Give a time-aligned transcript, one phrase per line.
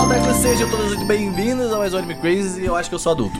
[0.00, 2.64] Olá, Otaku, sejam todos muito bem-vindos a mais um Anime Crazy.
[2.64, 3.36] Eu acho que eu sou adulto.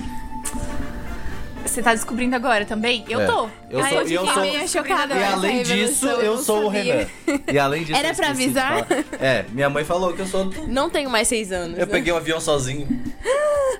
[1.64, 3.04] Você tá descobrindo agora também?
[3.08, 3.26] Eu É.
[3.26, 3.48] tô.
[3.70, 5.14] Eu Ai, sou- de e eu sou- eu ia chocada.
[5.14, 7.08] E essa além disso, eu eu não sou o sabia.
[7.26, 7.40] Renan.
[7.52, 8.86] E além disso, Era eu pra esqueci de avisar?
[8.86, 9.04] falar.
[9.20, 10.66] É, minha mãe falou que eu sou adulto.
[10.68, 11.78] Não tenho mais seis anos.
[11.78, 11.92] Eu né?
[11.92, 12.86] peguei um avião sozinho.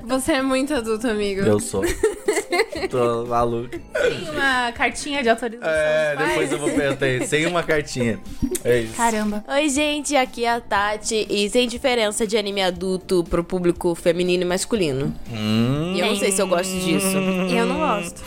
[0.02, 1.40] Você é muito adulto, amigo.
[1.42, 1.82] Eu sou.
[2.88, 3.68] Tô maluco.
[3.70, 5.70] Tem uma cartinha de autorização.
[5.72, 8.18] É, depois eu vou perguntar sem uma cartinha.
[8.64, 8.94] É isso.
[8.94, 9.44] Caramba.
[9.48, 11.26] Oi, gente, aqui é a Tati.
[11.28, 15.14] E sem diferença de anime adulto pro público feminino e masculino.
[15.30, 17.16] Hum, E eu não sei se eu gosto disso.
[17.16, 18.22] Eu não gosto.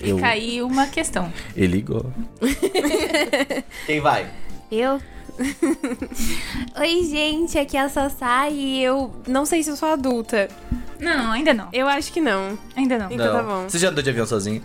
[0.00, 0.16] eu...
[0.16, 1.32] Fica aí uma questão.
[1.56, 2.12] Ele ligou.
[3.86, 4.26] Quem vai?
[4.70, 5.00] Eu?
[6.78, 10.48] Oi, gente, aqui é a Sassá e eu não sei se eu sou adulta.
[11.00, 11.68] Não, ainda não.
[11.72, 12.58] Eu acho que não.
[12.76, 13.10] Ainda não.
[13.10, 13.68] Então tá bom.
[13.68, 14.62] Você já andou de avião sozinho?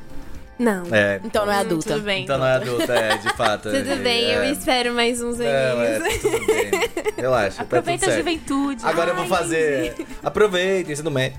[0.60, 0.84] Não.
[0.92, 1.22] É.
[1.24, 1.94] Então não é adulta.
[1.94, 2.24] Tudo bem.
[2.24, 3.70] Então não é adulta, é, de fato.
[3.72, 4.52] Tudo bem, eu é.
[4.52, 6.22] espero mais uns Não, é, aninhos.
[6.22, 6.72] tudo bem.
[7.18, 8.30] Relaxa, tá Aproveita tudo a certo.
[8.30, 8.86] juventude.
[8.86, 9.96] Agora eu vou Ai, fazer.
[10.22, 11.38] Aproveitem, ensino médio.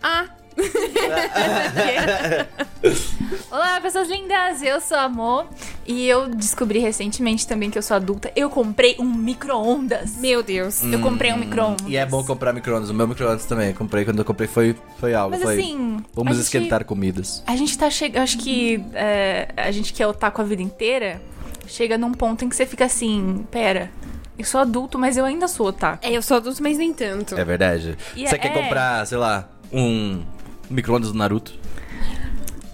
[0.00, 0.26] Ah,
[3.50, 4.60] Olá, pessoas lindas!
[4.62, 5.46] Eu sou a Amor
[5.86, 8.30] e eu descobri recentemente também que eu sou adulta.
[8.36, 10.16] Eu comprei um micro-ondas.
[10.16, 10.82] meu Deus.
[10.84, 11.86] Eu comprei um micro-ondas.
[11.86, 12.90] E é bom comprar micro-ondas.
[12.90, 13.72] O meu micro-ondas também.
[13.72, 15.30] Comprei quando eu comprei foi, foi algo.
[15.30, 15.54] Mas foi.
[15.60, 15.98] assim.
[16.12, 17.42] Vamos a gente- esquentar comidas.
[17.46, 18.22] A gente tá chegando.
[18.22, 21.20] Acho que é, a gente que é otaku a vida inteira
[21.66, 23.90] chega num ponto em que você fica assim: pera,
[24.38, 26.06] eu sou adulto, mas eu ainda sou otaku.
[26.06, 27.36] É, eu sou adulto, mas nem tanto.
[27.36, 27.96] É verdade.
[28.16, 28.62] E Você é- quer é.
[28.62, 30.22] comprar, sei lá, um
[30.70, 31.54] micro-ondas do Naruto?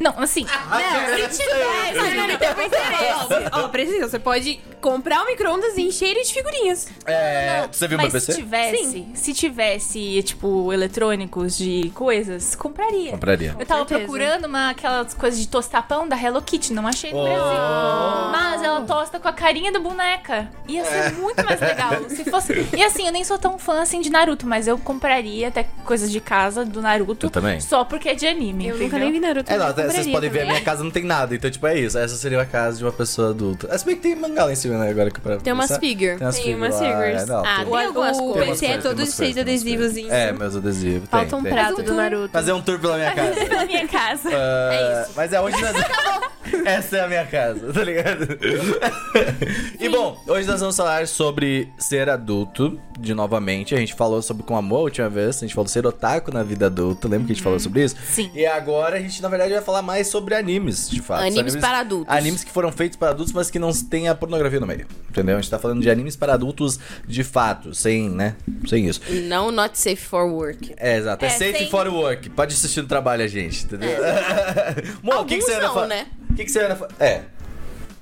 [0.01, 0.45] Não, assim.
[0.45, 3.49] Não, se tiver, se não tem interesse.
[3.53, 6.87] Ó, precisa, você pode comprar o micro-ondas e encher ele de figurinhas.
[7.07, 7.67] É.
[7.71, 8.33] Você viu meu mas PC?
[8.33, 13.13] se tivesse, se tivesse, tipo, eletrônicos de coisas, compraria.
[13.13, 13.55] Compraria.
[13.59, 17.25] Eu tava procurando uma, aquelas coisas de tostapão da Hello Kitty, não achei no Oh.
[17.25, 18.31] Brasil.
[18.33, 20.51] Mas ela tosta com a carinha da boneca.
[20.69, 20.85] Ia É.
[20.85, 22.67] ser muito mais legal se fosse.
[22.77, 26.11] E assim, eu nem sou tão fã assim de Naruto, mas eu compraria até coisas
[26.11, 27.27] de casa do Naruto.
[27.27, 27.61] Eu também.
[27.61, 28.67] Só porque é de anime.
[28.67, 28.85] Eu entendeu?
[28.87, 29.53] nunca nem vi Naruto.
[29.53, 31.35] É, não, vocês compraria podem ver, a minha casa não tem nada.
[31.35, 31.99] Então, tipo, é isso.
[31.99, 33.69] Essa seria a casa de uma pessoa adulta.
[33.71, 34.91] É, se bem que tem mangá lá em cima, né?
[34.91, 35.81] Agora que pra Tem umas pensar.
[35.81, 36.17] figure.
[36.17, 37.23] Tem umas Tem figures umas figures.
[37.23, 39.15] é, não, ah, tem- tem algumas o- O PC é coisas, todo tem de umas
[39.15, 40.13] seis coisas, tem umas adesivozinhos.
[40.13, 41.09] É, meus adesivos.
[41.09, 41.53] tem, Falta um tem.
[41.53, 42.29] prato do Naruto.
[42.33, 43.45] Fazer um tour pela minha casa.
[43.49, 44.29] Na minha casa.
[44.35, 45.75] Ah, Mas é hoje nós...
[46.67, 48.27] Essa é a minha casa, tá ligado?
[49.81, 53.75] e bom, hoje nós vamos falar sobre ser adulto, de novamente.
[53.75, 56.43] A gente falou sobre com amor a última vez, a gente falou ser otaku na
[56.43, 57.97] vida adulta, lembra que a gente falou sobre isso?
[58.11, 58.31] Sim.
[58.35, 61.23] E agora a gente, na verdade, vai falar mais sobre animes, de fato.
[61.25, 62.15] Animes para adultos.
[62.15, 64.87] Animes que foram feitos para adultos, mas que não tem a pornografia no meio.
[65.11, 65.37] Entendeu?
[65.37, 68.35] A gente tá falando de animes para adultos de fato, sem, né?
[68.69, 69.01] Sem isso.
[69.25, 70.75] Não not safe for work.
[70.77, 71.25] É, exato.
[71.25, 72.29] É, É, safe sem- for work.
[72.31, 73.91] Pode assistir no trabalho a gente, entendeu?
[75.03, 76.07] Mo, o que, que você não, fa- né?
[76.31, 77.23] O que, que você fa- É.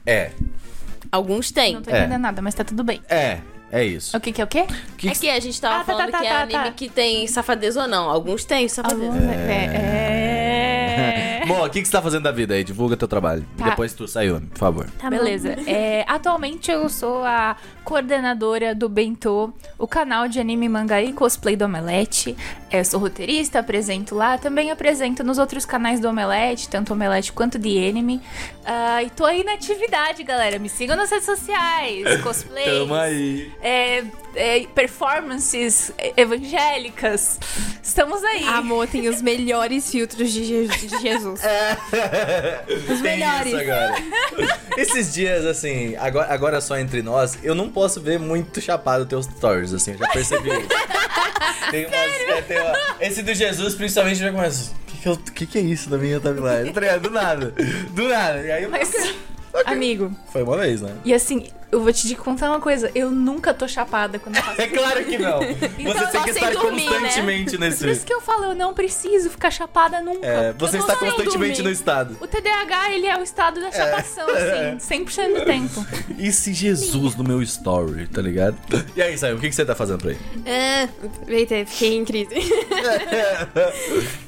[0.07, 0.31] É.
[1.11, 1.75] Alguns têm.
[1.75, 2.01] Não tô É.
[2.01, 3.01] entendendo nada, mas tá tudo bem.
[3.09, 3.39] É.
[3.71, 4.15] É isso.
[4.15, 4.67] O que que é o quê?
[4.99, 6.73] Que É que- a gente tava Ah, tá, falando tá, que é tá, anime tá.
[6.73, 8.11] que tem safadeza ou não.
[8.11, 9.07] Alguns têm safadeza.
[9.07, 9.65] Alguns- é...
[9.75, 11.32] é...
[11.49, 12.65] Mo, o que, que você tá fazendo da vida aí?
[12.65, 13.45] Divulga teu trabalho.
[13.57, 13.71] Tá.
[13.71, 14.87] Depois tu, Sayumi, por favor.
[14.99, 15.17] Tá bom.
[15.17, 15.57] Beleza.
[15.67, 21.57] É, atualmente eu sou a coordenadora do Bentô, o canal de anime, mangá e cosplay
[21.57, 22.37] do Omelete.
[22.71, 24.39] É, Eu sou roteirista, apresento lá.
[24.39, 28.21] Também apresento nos outros canais do Omelete, tanto Omelete quanto de Anime.
[28.65, 30.59] Ah, e tô aí na atividade, galera.
[30.59, 32.79] Me sigam nas redes sociais, cosplays.
[32.81, 33.53] Tamo aí.
[33.61, 34.05] é,
[34.35, 37.39] é, performances evangélicas.
[37.83, 38.45] Estamos aí.
[38.49, 41.41] Amor tem os melhores filtros de, Je- de Jesus.
[42.91, 43.55] Os melhores.
[43.55, 43.95] agora.
[44.77, 49.27] Esses dias, assim, agora, agora só entre nós, eu não posso ver muito chapado teus
[49.27, 50.69] stories, assim, eu já percebi isso.
[51.71, 51.95] Tem umas,
[52.29, 54.73] é, tem uma- esse do Jesus, principalmente, já começa.
[54.73, 56.73] O que, que, eu- que que é isso na minha timeline?
[56.73, 56.97] Tá?
[56.99, 57.55] Do nada.
[57.91, 58.41] Do nada.
[58.43, 58.91] E aí eu Mas,
[59.67, 60.95] amigo, Foi uma vez, né?
[61.05, 62.91] e assim, eu vou te contar uma coisa.
[62.95, 65.39] Eu nunca tô chapada quando eu faço É claro que não.
[65.43, 66.99] Você Então, tem só que estar dormir, né?
[66.99, 68.05] constantemente Por isso nesse.
[68.07, 70.27] que eu falo, eu não preciso ficar chapada nunca.
[70.27, 71.63] É, você está constantemente dormir.
[71.63, 72.17] no estado.
[72.21, 74.27] O TDAH, ele é o estado da chapação,
[74.79, 75.87] assim, 100% do tempo.
[76.19, 78.57] Esse Jesus no meu story, tá ligado?
[78.95, 80.19] E aí, Saio, o que, que você tá fazendo por aí?
[80.45, 80.89] É,
[81.27, 82.35] eita, fiquei em crise.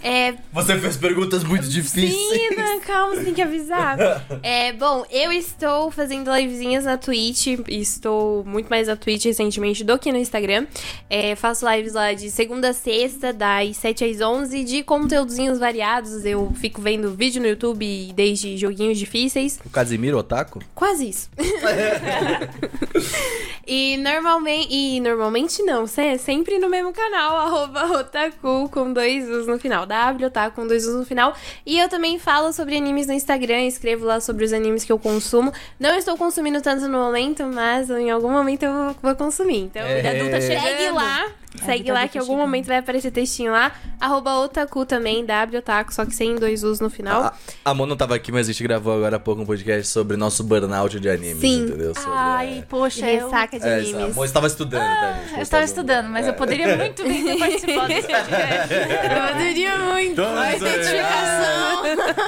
[0.02, 2.14] é, Você fez perguntas muito difíceis.
[2.14, 3.96] Menina, calma, você tem que avisar.
[4.42, 7.33] É, bom, eu estou fazendo livezinhas na Twitch.
[7.68, 10.66] Estou muito mais na Twitch recentemente do que no Instagram.
[11.08, 16.24] É, faço lives lá de segunda a sexta, das 7 às 11, de conteúdozinhos variados.
[16.24, 19.58] Eu fico vendo vídeo no YouTube desde joguinhos difíceis.
[19.64, 20.60] O Casimiro Otaku?
[20.74, 21.30] Quase isso.
[23.66, 24.68] e normalmente.
[24.70, 29.86] E normalmente não, é sempre no mesmo canal, arroba otaku com dois us no final.
[29.86, 31.34] W otaku com dois us no final.
[31.64, 34.98] E eu também falo sobre animes no Instagram, escrevo lá sobre os animes que eu
[34.98, 35.52] consumo.
[35.78, 39.60] Não estou consumindo tanto no momento, mas em algum momento eu vou, consumir.
[39.62, 40.18] Então, É.
[40.18, 41.26] adulta segue lá
[41.64, 42.46] Segue vida lá que em algum chegando.
[42.46, 43.70] momento vai aparecer textinho lá.
[44.00, 47.22] Arroba otaku também, W otaku, só que sem dois U's no final.
[47.22, 47.34] A,
[47.64, 50.16] a Mon não tava aqui, mas a gente gravou agora há pouco um podcast sobre
[50.16, 51.66] nosso burnout de animes, Sim.
[51.66, 51.94] entendeu?
[51.94, 53.26] Sobre, Ai, é, poxa, eu...
[53.26, 54.16] Ressaca de é, a animes.
[54.16, 55.36] Estava estudando, tá, gente?
[55.36, 58.74] Eu Estava estudando, mas eu poderia muito bem ter participado desse podcast.
[58.74, 60.22] Eu poderia muito.
[60.22, 61.82] A identificação.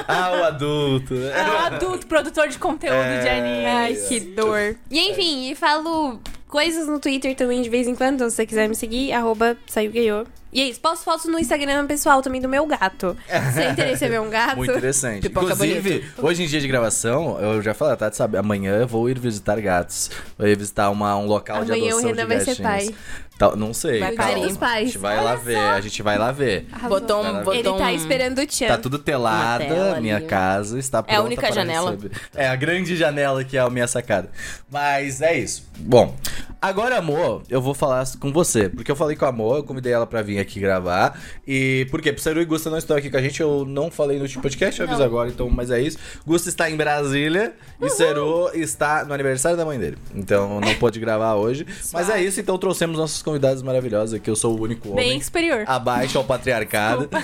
[0.07, 1.13] Ah, o adulto.
[1.15, 3.19] É um adulto produtor de conteúdo É.
[3.21, 3.65] de anime.
[3.65, 4.75] Ai, que dor.
[4.89, 8.45] E enfim, e falo coisas no Twitter também de vez em quando, então se você
[8.45, 10.25] quiser me seguir, arroba saiugeyo.
[10.51, 13.15] E é isso, posto fotos no Instagram pessoal também do meu gato.
[13.51, 14.55] Se tem interesse em ver um gato.
[14.57, 15.21] Muito interessante.
[15.21, 18.37] Pipoca Inclusive, hoje em dia de gravação, eu já falei, tá, sabe?
[18.37, 20.09] Amanhã eu vou ir visitar gatos.
[20.37, 22.91] Vou ir visitar uma, um local de Amanhã o adoção Renan de vai ser gatinhos.
[22.91, 22.95] pai.
[23.37, 23.99] Tá, não sei.
[23.99, 24.31] Vai calma.
[24.33, 24.47] parir.
[24.47, 24.81] Dos pais.
[24.81, 26.65] A gente vai lá ver, a gente vai lá ver.
[26.89, 27.33] Botou Vai um.
[27.35, 27.39] lá.
[27.43, 28.67] Botou Ele tá esperando o Tchan.
[28.67, 30.25] Tá tudo telada, minha ali.
[30.25, 31.91] casa está pronta É a única janela.
[31.91, 32.11] receber.
[32.35, 34.29] É a grande janela que é a minha sacada.
[34.71, 35.67] Mas é isso.
[35.77, 36.15] Bom,
[36.59, 38.69] agora, amor, eu vou falar com você.
[38.69, 41.19] Porque eu falei com a amor, eu convidei ela pra vir aqui gravar.
[41.47, 42.11] E por quê?
[42.11, 43.41] Porque Saru e Gusta não estão aqui com a gente.
[43.41, 45.97] Eu não falei no último podcast, eu aviso agora, então, mas é isso.
[46.25, 49.97] Gusta está em Brasília e Seru está no aniversário da mãe dele.
[50.15, 51.65] Então não pôde gravar hoje.
[51.93, 54.29] mas é isso, então trouxemos nossos convidados maravilhosos aqui.
[54.29, 55.09] Eu sou o único homem.
[55.09, 55.63] Bem superior.
[55.67, 57.09] Abaixo ao patriarcado.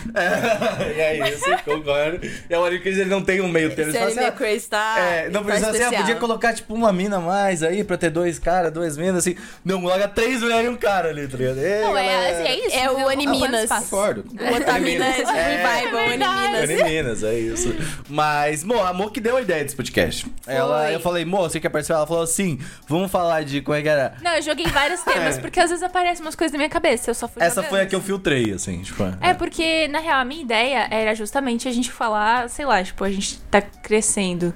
[0.95, 2.19] e é isso, concordo.
[2.50, 3.92] E a Maria Cris, ele não tem um meio termo.
[3.92, 4.95] Ele assim, ah, Crazy tá.
[5.00, 7.98] é, não tá precisa assim, ah, podia colocar tipo uma mina a mais aí pra
[7.98, 9.36] ter dois caras, duas minas, assim.
[9.63, 11.60] Não, coloca três mulheres e um cara ali, tá ligado?
[11.60, 12.75] Ei, Não, é, assim, é isso.
[12.75, 13.36] É o entendeu?
[13.44, 13.70] Animinas.
[13.70, 14.26] Concordo.
[14.32, 16.14] O Otaminas Revival, É.
[16.14, 16.84] Animinas.
[16.84, 17.76] Minas, é isso.
[18.10, 20.26] Mas, Mo, a Mo que deu a ideia desse podcast.
[20.46, 21.98] Ela, eu falei, Mo, você quer participar?
[22.00, 24.16] Ela falou assim, vamos falar de como é que era.
[24.22, 27.16] Não, eu joguei vários temas, porque às vezes aparecem umas coisas na minha cabeça, eu
[27.16, 27.70] só fui Essa jogando.
[27.70, 29.04] foi a que eu filtrei, assim, tipo.
[29.22, 33.04] É, porque, na real, a minha ideia era justamente a gente falar, sei lá, tipo,
[33.04, 34.54] a gente tá crescendo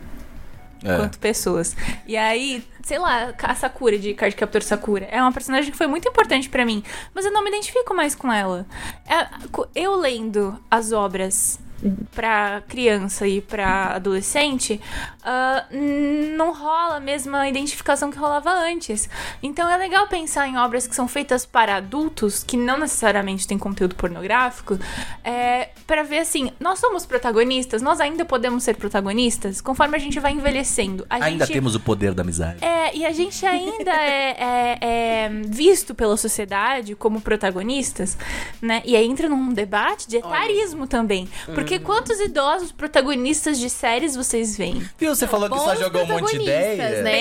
[0.84, 0.96] é.
[0.98, 1.76] quanto pessoas.
[2.06, 5.88] E aí, sei lá, a Sakura de Card Captor Sakura é uma personagem que foi
[5.88, 6.84] muito importante pra mim,
[7.14, 8.66] mas eu não me identifico mais com ela.
[9.06, 9.28] É,
[9.76, 11.60] Eu lendo as obras
[12.14, 14.82] pra criança e pra adolescente,
[15.72, 19.10] n- não rola a mesma identificação que rolava antes.
[19.42, 23.58] Então é legal pensar em obras que são feitas para adultos, que não necessariamente têm
[23.58, 24.78] conteúdo pornográfico,
[25.24, 30.20] é, para ver assim, nós somos protagonistas, nós ainda podemos ser protagonistas, conforme a gente
[30.20, 31.06] vai envelhecendo.
[31.10, 31.54] A Ainda gente...
[31.54, 32.64] temos o poder da amizade.
[32.64, 38.18] É, e a gente ainda é, é- é visto pela sociedade como protagonistas,
[38.62, 38.82] né?
[38.86, 41.28] E aí entra num debate de etarismo também.
[41.48, 41.56] Uhum.
[41.68, 44.81] Porque quantos idosos protagonistas de séries vocês veem?
[44.98, 47.04] Viu, você falou que só jogou um monte de protagonistas, ideia.
[47.04, 47.12] né?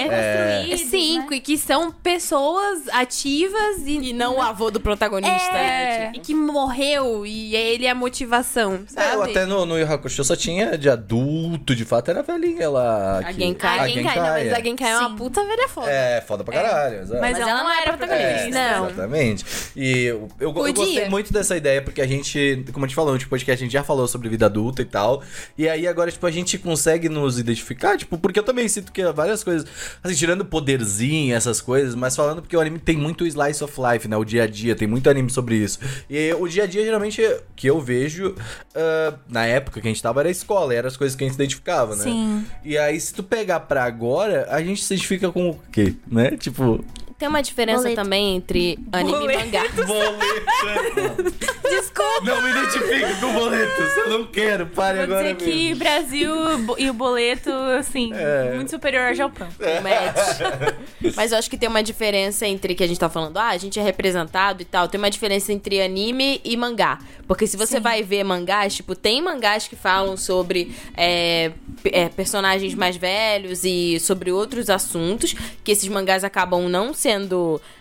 [0.62, 0.76] Bem É.
[0.76, 1.36] Cinco, né?
[1.36, 5.34] e que são pessoas ativas e, E não o avô do protagonista.
[5.56, 5.98] É.
[6.08, 6.12] né?
[6.14, 9.30] e que morreu e ele é a motivação, É, eu sabe?
[9.30, 13.18] até no, no Yu Hakusho só tinha de adulto, de fato, era a velhinha lá.
[13.18, 13.78] A que- Genkai.
[13.78, 15.90] A Genkai, não, mas a Genkai é uma puta velha foda.
[15.90, 17.00] É, foda pra caralho.
[17.00, 17.20] exato.
[17.20, 18.50] Mas, ela, não era protagonista.
[18.50, 18.86] Não.
[18.90, 19.44] Exatamente.
[19.74, 23.14] E eu, eu, eu gostei muito dessa ideia, porque a gente, como a gente falou
[23.14, 25.22] no podcast, a gente já falou sobre vida adulta e tal.
[25.56, 29.04] E aí agora, tipo, a gente consegue nos identificar, tipo, porque eu também sinto que
[29.12, 29.66] várias coisas,
[30.02, 34.06] assim, tirando poderzinho, essas coisas, mas falando porque o anime tem muito slice of life,
[34.08, 34.16] né?
[34.16, 35.78] O dia a dia, tem muito anime sobre isso.
[36.08, 37.22] E o dia a dia, geralmente,
[37.54, 38.34] que eu vejo,
[38.74, 41.26] ah, na época que a gente tava, era a escola, era as coisas que a
[41.26, 42.04] gente se identificava, né?
[42.04, 42.44] Sim.
[42.64, 46.36] E aí, se tu pegar pra agora, a gente se identifica com o quê, né?
[46.36, 46.84] Tipo,
[47.18, 48.02] Tem uma diferença Boleto.
[48.02, 49.38] também entre anime e Boleto.
[49.46, 49.62] mangá.
[49.86, 51.32] boleto.
[51.68, 52.20] Desculpa.
[52.24, 53.96] Não me identifico com boletos.
[53.96, 54.66] Eu não quero.
[54.66, 55.76] Pare Vou agora dizer que mesmo.
[55.78, 58.52] Brasil bo- e o boleto, assim, É.
[58.54, 59.48] muito superior ao Japão.
[59.82, 61.14] Match.
[61.16, 63.56] Mas eu acho que tem uma diferença entre que a gente tá falando, ah, a
[63.56, 64.86] gente é representado e tal.
[64.88, 66.98] Tem uma diferença entre anime e mangá.
[67.26, 67.82] Porque se você Sim.
[67.82, 71.50] vai ver mangás, tipo, tem mangás que falam sobre é,
[71.84, 77.05] é, personagens mais velhos e sobre outros assuntos, que esses mangás acabam não sendo,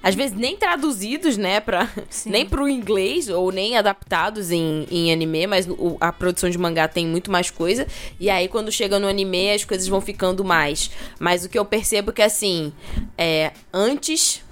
[0.04, 2.30] às vezes, nem traduzidos, né, pra, Sim.
[2.30, 6.88] nem pro inglês ou nem adaptados em, em anime, mas o- a produção de mangá
[6.88, 7.88] tem muito mais coisa.
[8.20, 10.90] E aí, quando chega no anime, as coisas vão ficando mais.
[11.20, 12.72] Mas o que eu percebo que, assim,
[13.18, 14.44] é, antes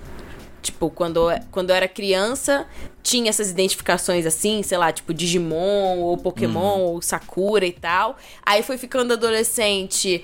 [0.61, 1.19] Tipo, quando,
[1.51, 2.65] quando eu era criança,
[3.03, 8.17] tinha essas identificações assim, sei lá, tipo Digimon, ou Pokémon, ou Sakura e tal.
[8.45, 10.23] Aí foi ficando adolescente,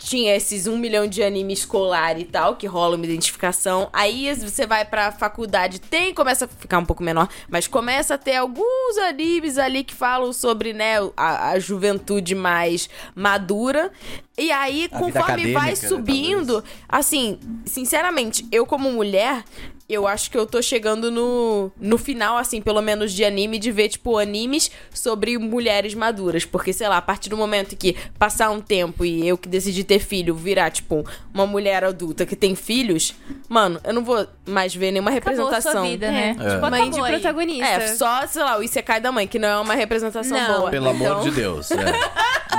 [0.00, 3.88] tinha esses um milhão de anime escolar e tal, que rola uma identificação.
[3.92, 8.18] Aí você vai pra faculdade, tem, começa a ficar um pouco menor, mas começa a
[8.18, 13.92] ter alguns animes ali que falam sobre, né, a, a juventude mais madura.
[14.38, 19.44] E aí, A conforme vai né, subindo, assim, sinceramente, eu como mulher,
[19.92, 23.70] eu acho que eu tô chegando no, no final, assim, pelo menos de anime, de
[23.72, 26.44] ver, tipo, animes sobre mulheres maduras.
[26.44, 29.84] Porque, sei lá, a partir do momento que passar um tempo e eu que decidi
[29.84, 31.04] ter filho virar, tipo,
[31.34, 33.14] uma mulher adulta que tem filhos,
[33.48, 35.72] mano, eu não vou mais ver nenhuma Acabou representação.
[35.72, 36.36] sua vida, né?
[36.38, 36.54] É.
[36.54, 37.12] Tipo, Mãe de acabou aí.
[37.12, 37.66] protagonista.
[37.66, 40.58] É, só, sei lá, o Isekai da mãe, que não é uma representação Não.
[40.58, 40.70] boa.
[40.70, 41.70] Pelo amor Então, de Deus.
[41.70, 41.76] é.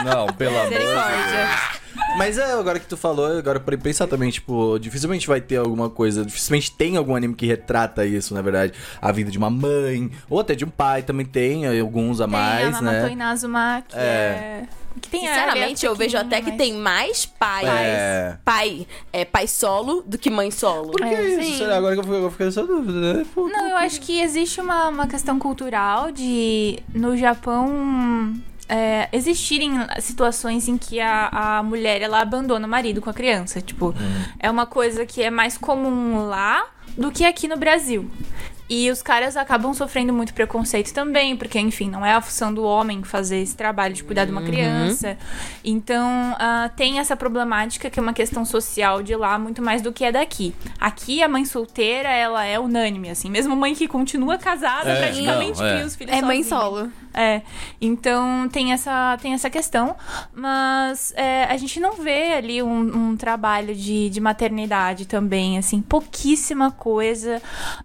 [0.03, 1.81] Não, pelo amor de Deus.
[2.17, 5.89] Mas é, agora que tu falou, agora pra pensar também, tipo, dificilmente vai ter alguma
[5.89, 8.73] coisa, dificilmente tem algum anime que retrata isso, na verdade.
[9.01, 12.35] A vida de uma mãe, ou até de um pai também tem, alguns a Tem
[12.35, 13.11] a mais, Namato né?
[13.11, 13.99] Inazuma, que É.
[13.99, 14.63] é...
[15.01, 18.37] Que tem Sinceramente, eu vejo até que tem mais pais, É.
[18.43, 20.91] pai, é, pai solo do que mãe solo.
[20.91, 21.43] Por que É, isso?
[21.43, 21.57] sim.
[21.59, 21.77] Será?
[21.77, 23.25] Agora que eu fiquei, eu fiquei nessa dúvida, né?
[23.33, 28.33] Pô, Não, eu acho que existe uma, uma questão cultural de, no Japão,
[28.71, 31.27] é, existirem situações em que a,
[31.59, 33.59] a mulher, ela abandona o marido com a criança.
[33.61, 33.93] Tipo,
[34.39, 36.65] é uma coisa que é mais comum lá
[36.97, 38.09] do que aqui no Brasil.
[38.73, 42.63] E os caras acabam sofrendo muito preconceito também, porque, enfim, não é a função do
[42.63, 45.17] homem fazer esse trabalho de cuidar de uma criança.
[45.61, 49.91] Então, ah, tem essa problemática que é uma questão social de lá muito mais do
[49.91, 50.55] que é daqui.
[50.79, 53.29] Aqui, a mãe solteira, ela é unânime, assim.
[53.29, 55.73] Mesmo mãe que continua casada, É, praticamente não, é.
[55.73, 56.89] cria os filhos É mãe solo.
[57.13, 57.41] É,
[57.79, 59.95] então tem essa, tem essa questão,
[60.33, 65.81] mas é, a gente não vê ali um, um trabalho de, de maternidade também, assim,
[65.81, 67.41] pouquíssima coisa.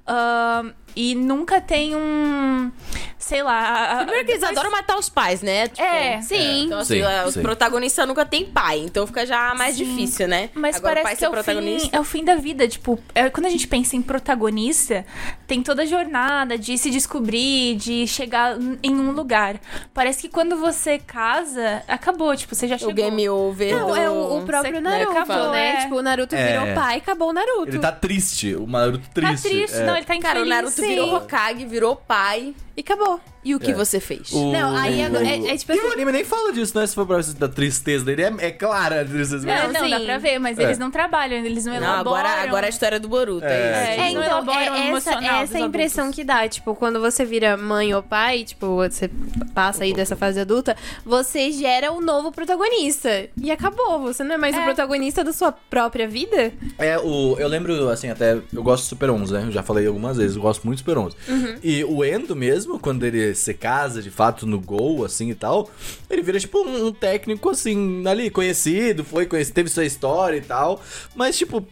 [0.07, 2.73] ahn, e nunca tem um.
[3.19, 3.97] Sei lá.
[4.05, 5.69] Primeiro que eles depois- adoram matar os pais, né?
[5.69, 6.21] Tipo, É.
[6.23, 6.65] Sim.
[6.67, 7.43] Então, assim, Sim, a- os sim.
[7.43, 9.85] protagonistas nunca tem pai, então fica já mais Sim.
[9.85, 10.51] difícil, né?
[10.55, 11.43] Mas Agora, o pai parece que ser é o,
[11.81, 12.69] fim, é o fim da vida.
[12.69, 15.05] Tipo, é, quando a gente pensa em protagonista,
[15.47, 19.57] tem toda a jornada de se descobrir, de chegar em um lugar.
[19.93, 22.37] Parece que quando você casa, acabou.
[22.37, 22.93] Tipo, você já chegou.
[22.93, 23.75] O game over.
[23.77, 23.97] Não, do...
[23.97, 25.69] é o, o próprio Você- Naruto, acabou, né?
[25.71, 25.77] é.
[25.81, 26.47] Tipo, o Naruto É.
[26.63, 27.69] virou pai, acabou o Naruto.
[27.71, 29.49] Ele tá triste, o Naruto Tá triste.
[29.49, 29.85] triste, é.
[29.87, 30.23] não, ele tá infeliz.
[30.33, 30.73] Cara, o Naruto.
[30.87, 32.55] Virou Hokage, virou pai.
[32.77, 33.21] E acabou.
[33.47, 33.75] E o que É.
[33.75, 34.33] você fez?
[34.33, 36.85] O- Não, aí agora- é- é tipo E assim- o anime nem fala disso, né?
[36.87, 39.73] Se for pra da tristeza dele, é, é clara a tristeza É, dele.
[39.73, 39.91] não, sim.
[39.91, 40.65] dá pra ver, mas É.
[40.65, 42.17] eles não trabalham, eles não Não, elaboram.
[42.27, 43.45] agora, agora é a história do Boruto.
[43.47, 43.49] É.
[43.49, 43.87] É, É.
[43.87, 46.17] É, Eles não então, elaboram o é essa, emocional essa impressão adultos.
[46.17, 46.49] que dá.
[46.49, 49.09] Tipo, quando você vira mãe ou pai, tipo, você
[49.55, 53.29] passa aí dessa fase adulta, você gera um novo protagonista.
[53.41, 54.01] E acabou.
[54.01, 54.65] Você não é mais o É.
[54.65, 56.53] protagonista da sua própria vida.
[56.79, 58.39] É, o, eu lembro, assim, até.
[58.53, 59.45] Eu gosto do Super 11, né?
[59.47, 61.17] Eu já falei algumas vezes, eu gosto muito do Super 11.
[61.29, 61.55] Uhum.
[61.63, 65.71] E o Endo mesmo, quando ele se casa de fato no Gol, assim e tal,
[66.11, 70.43] ele vira tipo um, um técnico, assim, ali, conhecido, foi conhecido, teve sua história e
[70.43, 70.81] tal.
[71.15, 71.67] Mas, tipo.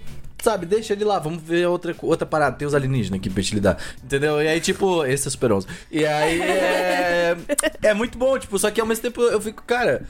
[0.44, 2.54] Sabe, deixa ele lá, vamos ver outra, outra parada.
[2.54, 3.78] Tem os alienígenas aqui pra te lidar.
[4.04, 4.42] Entendeu?
[4.42, 5.66] E aí, tipo, esse é Super 11.
[5.90, 7.34] E aí é.
[7.80, 10.02] É muito bom, tipo, só que ao mesmo tempo eu fico, cara,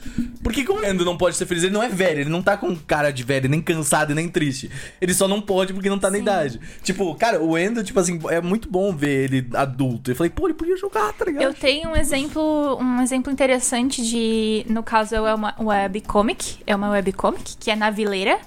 [0.43, 1.63] por que, que o Endo não pode ser feliz?
[1.63, 4.27] Ele não é velho, ele não tá com cara de velho, nem cansado e nem
[4.27, 4.69] triste.
[4.99, 6.59] Ele só não pode porque não tá na idade.
[6.83, 10.11] Tipo, cara, o Endo, tipo assim, é muito bom ver ele adulto.
[10.11, 11.43] Eu falei, pô, ele podia jogar, tá ligado?
[11.43, 16.89] Eu tenho um exemplo, um exemplo interessante de, no caso é uma webcomic, é uma
[16.89, 18.37] webcomic que é na Vileira,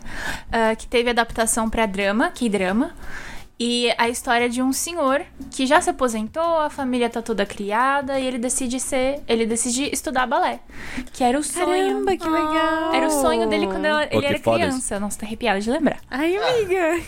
[0.53, 2.93] ah, que teve adaptação pra drama, que drama.
[3.61, 5.21] E a história de um senhor
[5.51, 9.91] que já se aposentou, a família tá toda criada e ele decide ser, ele decide
[9.93, 10.61] estudar balé,
[11.13, 11.67] que era o sonho.
[11.67, 12.95] Caramba, que legal.
[12.95, 15.01] Era o sonho dele quando ela- ele era criança.
[15.01, 15.99] Nossa, tô arrepiada de lembrar.
[16.09, 17.01] Ai, amiga.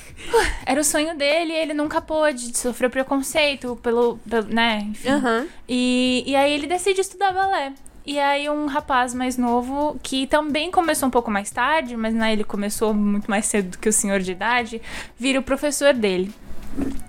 [0.66, 5.08] Era o sonho dele, ele nunca pôde, sofreu preconceito pelo, pelo né, enfim.
[5.08, 5.46] Aham.
[5.68, 7.72] E, e aí ele decide estudar balé.
[8.10, 12.32] E aí um rapaz mais novo, que também começou um pouco mais tarde, mas né,
[12.32, 14.82] ele começou muito mais cedo do que o senhor de idade,
[15.16, 16.34] vira o professor dele.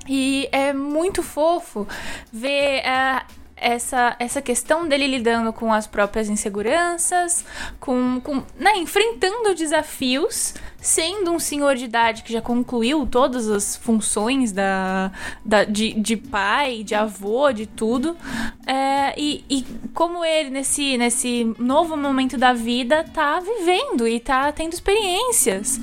[0.07, 1.87] E é muito fofo
[2.31, 7.43] ver ah, essa, essa questão dele lidando com as próprias inseguranças,
[7.79, 13.75] com, com né, enfrentando desafios, sendo um senhor de idade que já concluiu todas as
[13.75, 15.11] funções da,
[15.45, 18.17] da, de, de pai, de avô, de tudo.
[18.65, 24.51] É, e, e como ele, nesse, nesse novo momento da vida, tá vivendo e tá
[24.51, 25.79] tendo experiências,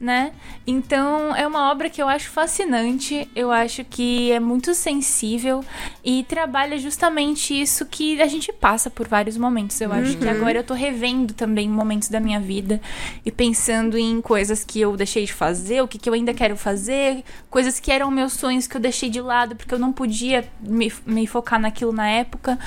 [0.00, 0.32] né?
[0.66, 5.64] Então, é uma obra que eu acho fascinante, eu acho que é muito sensível
[6.04, 9.80] e trabalha justamente isso que a gente passa por vários momentos.
[9.80, 12.80] Eu acho que agora eu tô revendo também momentos da minha vida
[13.24, 16.56] e pensando em coisas que eu deixei de fazer, o que, que eu ainda quero
[16.56, 20.48] fazer, coisas que eram meus sonhos que eu deixei de lado porque eu não podia
[20.60, 22.58] me, me focar naquilo na época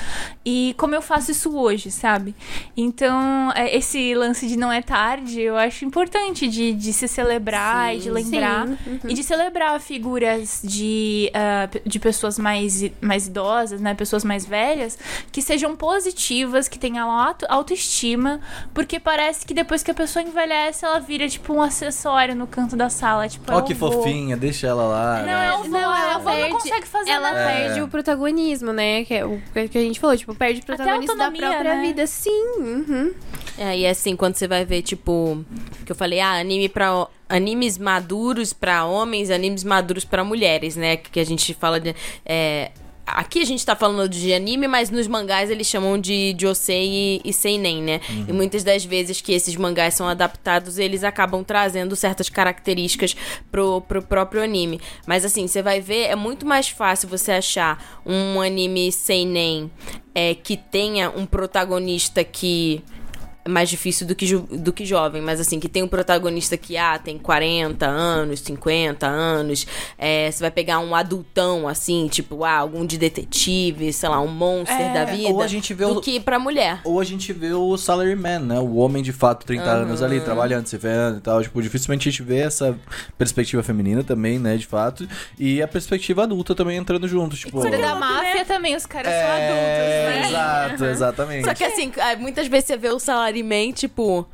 [0.46, 2.36] e como eu faço isso hoje, sabe?
[2.76, 7.96] Então, é, esse lance de não é tarde, eu acho importante de, de se celebrar
[7.96, 9.00] e de lembrar sim, uhum.
[9.10, 11.32] e de celebrar figuras de,
[11.72, 13.94] pe- de pessoas mais, mais idosas, né?
[13.94, 14.98] Pessoas mais velhas,
[15.32, 18.42] que sejam positivas, que tenham auto, autoestima,
[18.74, 22.76] porque parece que depois que a pessoa envelhece, ela vira tipo um acessório no canto
[22.76, 23.28] da sala.
[23.28, 25.18] Tipo, Ó é que fofinha, deixa ela lá.
[25.20, 25.48] Não, né?
[25.48, 27.46] é o vô, Não, é ela perde, não consegue fazer ela nada.
[27.46, 29.04] perde o protagonismo, né?
[29.06, 31.82] Que é o que a gente falou, tipo, perde o protagonismo da própria né?
[31.82, 32.06] vida.
[32.08, 33.14] Sim, uhum.
[33.58, 35.46] É, e assim, quando você vai ver, tipo,
[35.86, 37.08] que eu falei, ah, anime pra.
[37.30, 40.98] Animes maduros pra homens, animes maduros pra mulheres, né?
[40.98, 41.96] Que a gente fala de.
[42.24, 42.70] é,
[43.06, 47.30] Aqui a gente tá falando de anime, mas nos mangás eles chamam de Josei e,
[47.30, 48.02] e Seinen, né?
[48.28, 53.16] E muitas das vezes que esses mangás são adaptados, eles acabam trazendo certas características
[53.52, 54.80] pro, pro próprio anime.
[55.06, 59.70] Mas assim, você vai ver, é muito mais fácil você achar um anime Seinen
[60.16, 62.82] é, que tenha um protagonista que
[63.48, 66.98] mais difícil do que, do que jovem, mas assim, que tem um protagonista que ah,
[66.98, 69.68] tem 40 anos, 50 anos.
[69.98, 74.28] é, você vai pegar um adultão, assim, tipo, ah, algum de detetive, sei lá, um
[74.28, 75.30] monster É, da vida.
[75.30, 76.80] ou a gente vê do o- que pra mulher.
[76.84, 78.60] Ou a gente vê o Salaryman, né?
[78.60, 81.42] O homem de fato, 30 anos ali, trabalhando, se vendo e tal.
[81.42, 82.78] Tipo, dificilmente a gente vê essa
[83.18, 84.56] perspectiva feminina também, né?
[84.58, 85.08] De fato.
[85.38, 87.36] E a perspectiva adulta também entrando junto.
[87.36, 90.28] Tipo, Cuida da máfia também, os caras são é, adultos, né?
[90.30, 91.46] Exato, exatamente.
[91.46, 93.00] Só que assim, muitas vezes você vê o
[93.34, 94.28] Salaryman, tipo,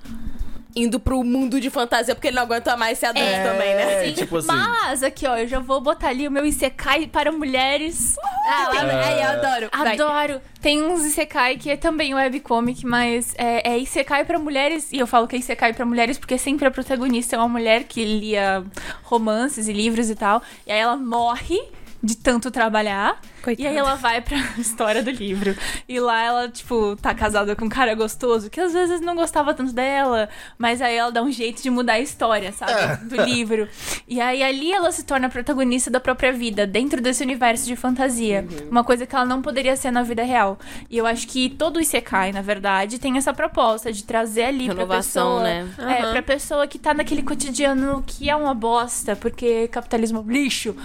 [0.75, 4.05] indo pro mundo de fantasia porque ele não aguenta mais ser adulto É, também, né?
[4.05, 4.47] Sim, tipo assim.
[4.47, 8.15] Mas aqui, ó, eu já vou botar ali o meu Isekai para mulheres.
[8.45, 9.69] Ah, lá- aí eu adoro.
[9.75, 9.93] Vai.
[9.93, 10.41] Adoro.
[10.61, 14.91] Tem uns Isekai que é também webcomic, mas é, é Isekai pra mulheres.
[14.91, 17.85] E eu falo que é Isekai pra mulheres porque sempre a protagonista é uma mulher
[17.85, 18.63] que lia
[19.03, 20.41] romances e livros e tal.
[20.67, 21.59] E aí ela morre
[22.01, 23.19] de tanto trabalhar.
[23.41, 23.67] Coitada.
[23.67, 25.55] E aí ela vai pra história do livro.
[25.87, 29.53] E lá ela, tipo, tá casada com um cara gostoso, que às vezes não gostava
[29.53, 33.05] tanto dela, mas aí ela dá um jeito de mudar a história, sabe?
[33.05, 33.67] Do livro.
[34.07, 38.45] E aí ali ela se torna protagonista da própria vida, dentro desse universo de fantasia.
[38.69, 40.57] Uma coisa que ela não poderia ser na vida real.
[40.89, 44.67] E eu acho que todo o Isekai, na verdade, tem essa proposta de trazer ali
[44.67, 45.85] Renovação, pra pessoa.
[45.87, 45.95] né?
[45.97, 46.11] É, Aham.
[46.11, 50.75] pra pessoa que tá naquele cotidiano que é uma bosta, porque capitalismo é um lixo.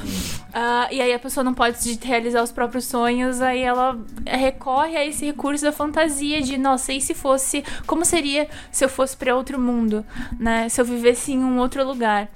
[0.52, 5.06] Ah, e aí a pessoa não pode realizar os próprios sonhos, aí ela recorre a
[5.06, 9.34] esse recurso da fantasia de, nossa, e se fosse, como seria se eu fosse pra
[9.34, 10.04] outro mundo,
[10.38, 10.68] né?
[10.68, 12.28] Se eu vivesse em um outro lugar.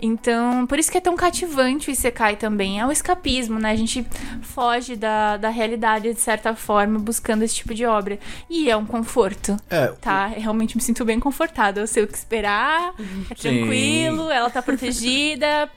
[0.00, 3.70] Então, por isso que é tão cativante o Isekai também, é o escapismo, né?
[3.70, 4.06] A gente
[4.42, 8.18] foge da, da realidade de certa forma, buscando esse tipo de obra.
[8.50, 9.56] E é um conforto.
[9.70, 11.80] É, Tá, eu realmente me sinto bem confortada.
[11.80, 12.94] Eu sei o que esperar,
[13.30, 15.70] é tranquilo, ela tá protegida.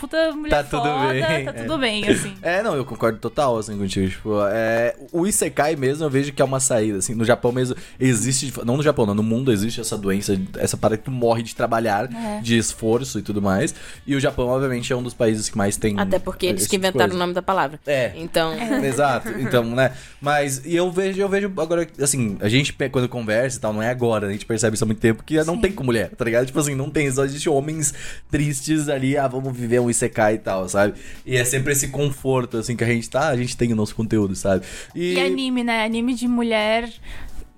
[0.00, 1.52] Puta mulher Tá tudo foda, bem, tá é.
[1.52, 2.34] tudo bem, assim.
[2.42, 4.08] É, não, eu concordo total, assim, contigo.
[4.08, 7.14] Tipo, é, o Isekai mesmo eu vejo que é uma saída, assim.
[7.14, 10.98] No Japão mesmo existe, não no Japão, não, no mundo existe essa doença, essa parada
[10.98, 12.40] que tu morre de trabalhar, É.
[12.40, 13.74] de esforço e tudo mais.
[14.06, 15.98] E o Japão, obviamente, é um dos países que mais tem.
[15.98, 17.18] Até porque eles que tipo inventaram o coisa.
[17.18, 17.80] nome da palavra.
[17.86, 18.12] É.
[18.16, 18.52] Então.
[18.84, 19.28] Exato.
[19.38, 19.92] Então, né?
[20.20, 23.82] Mas e eu vejo, eu vejo agora, assim, a gente quando conversa e tal, não
[23.82, 26.24] é agora, a gente percebe isso há muito tempo que não tem com mulher, tá
[26.24, 26.46] ligado?
[26.46, 27.94] Tipo assim, não tem, só existe homens
[28.30, 30.94] tristes ali, ah, vamos viver um Isekai e tal, sabe?
[31.24, 33.94] E é sempre esse conforto, assim, que a gente tá, a gente tem o nosso
[33.94, 34.64] conteúdo, sabe?
[34.94, 35.84] E anime, né?
[35.84, 36.88] Anime de mulher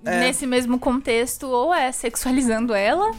[0.05, 0.19] É.
[0.19, 3.11] nesse mesmo contexto, ou é sexualizando ela,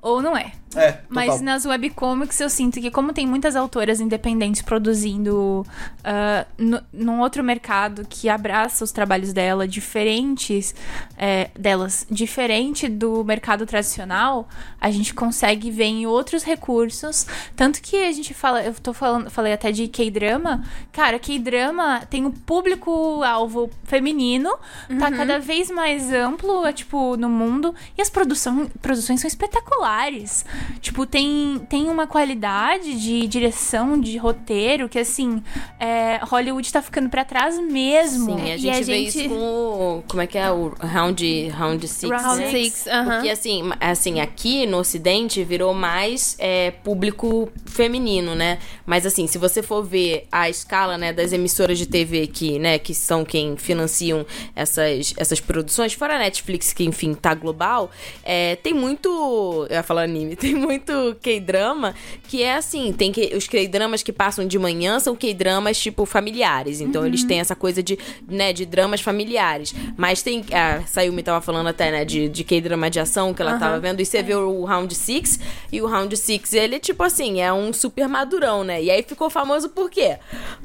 [0.00, 0.52] ou não é.
[0.74, 1.06] É, total.
[1.08, 5.64] Mas nas webcomics eu sinto que, como tem muitas autoras independentes produzindo
[6.04, 10.74] ah, no- num outro mercado que abraça os trabalhos dela, diferentes
[11.16, 14.46] é, delas, diferente do mercado tradicional,
[14.78, 17.26] a gente consegue ver em outros recursos.
[17.56, 20.62] Tanto que a gente fala, eu tô falando, falei até de K-drama.
[20.92, 24.50] Cara, K-drama tem um público-alvo feminino,
[24.98, 26.25] tá cada vez mais amplo,
[26.66, 27.74] é, tipo, no mundo.
[27.96, 30.44] E as produção, produções são espetaculares.
[30.80, 35.42] Tipo, tem, tem uma qualidade de direção, de roteiro, que assim,
[35.78, 38.38] é, Hollywood tá ficando pra trás mesmo.
[38.38, 40.02] Sim, a E gente vê isso com o.
[40.08, 40.50] Como é que é?
[40.50, 42.10] O Round, round Six.
[42.22, 42.50] Round né?
[42.50, 43.10] Six, aham.
[43.10, 48.58] Porque assim, assim, aqui no Ocidente virou mais é, público feminino, né?
[48.84, 52.78] Mas assim, se você for ver a escala, né, das emissoras de TV que, né,
[52.78, 57.90] que são quem financiam essas, essas produções, fora a Netflix, que enfim tá global,
[58.24, 59.66] é, tem muito.
[59.70, 61.94] Eu ia falar anime, tem muito K-drama
[62.28, 63.34] que é assim, tem que.
[63.34, 66.80] Os K-dramas que passam de manhã são K-dramas, tipo, familiares.
[66.80, 67.98] Então eles têm essa coisa de,
[68.28, 69.74] né, de dramas familiares.
[69.96, 70.44] Mas tem.
[70.52, 74.00] A Sayumi tava falando até, né, de, de K-drama de ação que ela tava vendo.
[74.00, 75.38] E você vê o Round Six
[75.72, 78.82] E o Round Six ele, tipo assim, é um super madurão, né?
[78.82, 80.18] E aí ficou famoso por quê?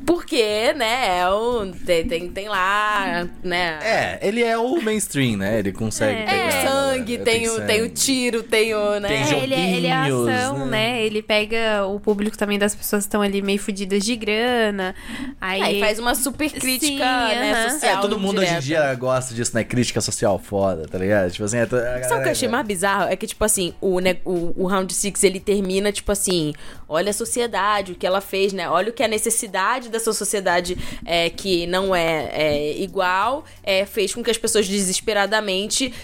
[0.05, 1.71] Porque, né, é o.
[1.85, 3.79] Tem, tem, tem lá, né?
[3.81, 5.59] É, ele é o mainstream, né?
[5.59, 6.25] Ele consegue É.
[6.25, 6.51] pegar.
[6.51, 7.89] Tem sangue, tem, o, tem o sangue.
[7.89, 9.07] tiro, tem o, né?
[9.07, 10.71] Tem É, ele, é- ele é joguinhos, ação, né?
[10.71, 11.01] né?
[11.05, 14.95] Ele pega o público também das pessoas que estão ali meio fodidas de grana.
[15.39, 17.69] Aí, Aí faz uma super crítica, Sim, né, aham.
[17.71, 17.97] social.
[17.97, 19.63] É, todo mundo hoje em dia gosta disso, né?
[19.63, 21.31] Crítica social foda, tá ligado?
[21.31, 23.09] Tipo assim, é, to- a Sabe o que eu achei mais bizarro?
[23.11, 26.53] É que, tipo assim, o, né, o, o Round Six ele termina, tipo assim,
[26.87, 28.69] olha a sociedade, o que ela fez, né?
[28.69, 34.13] Olha o que a necessidade dessa sociedade é, que não é, é igual é, fez
[34.13, 34.67] com que as pessoas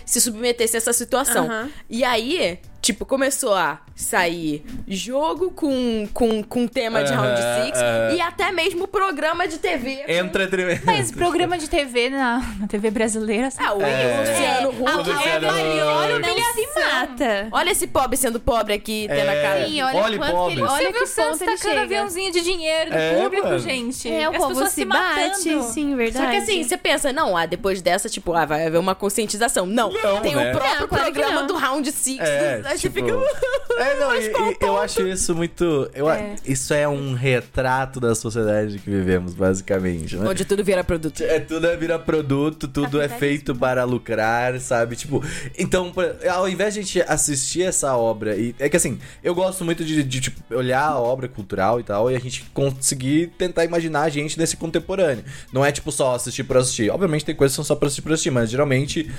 [0.06, 1.46] se submetessem a essa situação.
[1.46, 1.70] Aham.
[1.90, 7.78] E aí, tipo, começou a sair jogo com, com, com tema de Round Aham, Six
[7.80, 8.14] aham.
[8.16, 10.04] e até mesmo programa de TV.
[10.08, 10.86] Entretenimento.
[10.86, 13.68] Mas programa de TV na, na TV brasileira, sabe?
[13.68, 14.20] Ah, o É.
[14.20, 14.80] Luciano Huck.
[14.82, 16.20] o maior Huck.
[16.22, 17.48] não se mata.
[17.52, 19.42] Olha esse pobre sendo pobre aqui, tendo a É.
[19.42, 19.66] cara.
[19.68, 20.54] Sim, olha Olha, quanto pobre.
[20.56, 21.82] que ele, olha Silvio que Santos tacando chega.
[21.82, 23.60] aviãozinho de dinheiro do É, público, mano.
[23.60, 24.12] gente.
[24.12, 25.64] É, o As povo pessoas se bate, matando.
[25.74, 26.26] sim, verdade.
[26.26, 29.66] Só que assim, você pensa, não, ah, depois dessa, tipo, ah, vai haver uma conscientização.
[29.66, 30.52] Não, Não, tem né?
[30.52, 31.48] o próprio Não, que programa não.
[31.48, 32.20] do Round Six.
[32.24, 33.14] É, aí você tipo, fica.
[33.82, 35.90] é, não, e- e eu acho isso muito.
[35.94, 36.36] Eu, É.
[36.46, 40.28] Isso é um retrato da sociedade que vivemos, basicamente, né?
[40.28, 41.22] Onde tudo vira produto.
[41.22, 44.96] É, tudo é vira produto, tudo é feito para lucrar, sabe?
[44.96, 45.24] Tipo,
[45.58, 45.92] então,
[46.32, 49.84] ao invés de a gente assistir essa obra, e é que assim, eu gosto muito
[49.84, 54.04] de, de, tipo, olhar a obra cultural e tal, e a gente conseguir tentar imaginar
[54.04, 55.24] a gente nesse contemporâneo.
[55.52, 56.90] Não é tipo só assistir por assistir.
[56.90, 59.10] Obviamente tem coisas que são só pra assistir por assistir, mas geralmente,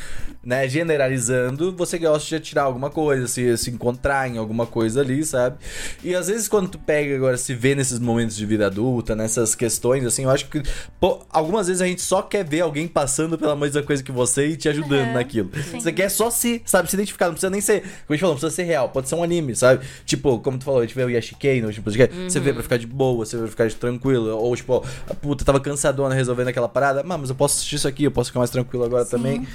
[0.43, 5.25] né, generalizando, você gosta de tirar alguma coisa, se, se encontrar em alguma coisa ali,
[5.25, 5.57] sabe?
[6.03, 9.55] E às vezes quando tu pega agora, se vê nesses momentos de vida adulta, nessas
[9.55, 10.63] questões, assim, eu acho que,
[10.99, 14.49] pô, algumas vezes a gente só quer ver alguém passando pela mesma coisa que você
[14.49, 15.51] e te ajudando naquilo.
[15.73, 18.35] Você quer só se, sabe, se identificar, não precisa nem ser, como a gente falou,
[18.35, 19.85] não precisa ser real, pode ser um anime, sabe?
[20.05, 22.63] Tipo, como tu falou, a gente vê o Yashikei no último podcast, você vê pra
[22.63, 25.61] ficar de boa, você vê pra ficar de tranquilo, ou tipo, ó, a puta, tava
[25.61, 28.51] cansadona resolvendo aquela parada, "Ah, mas eu posso assistir isso aqui, eu posso ficar mais
[28.51, 29.47] tranquilo agora também.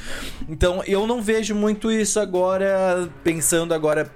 [0.48, 4.10] Então, eu não vejo muito isso agora, pensando agora.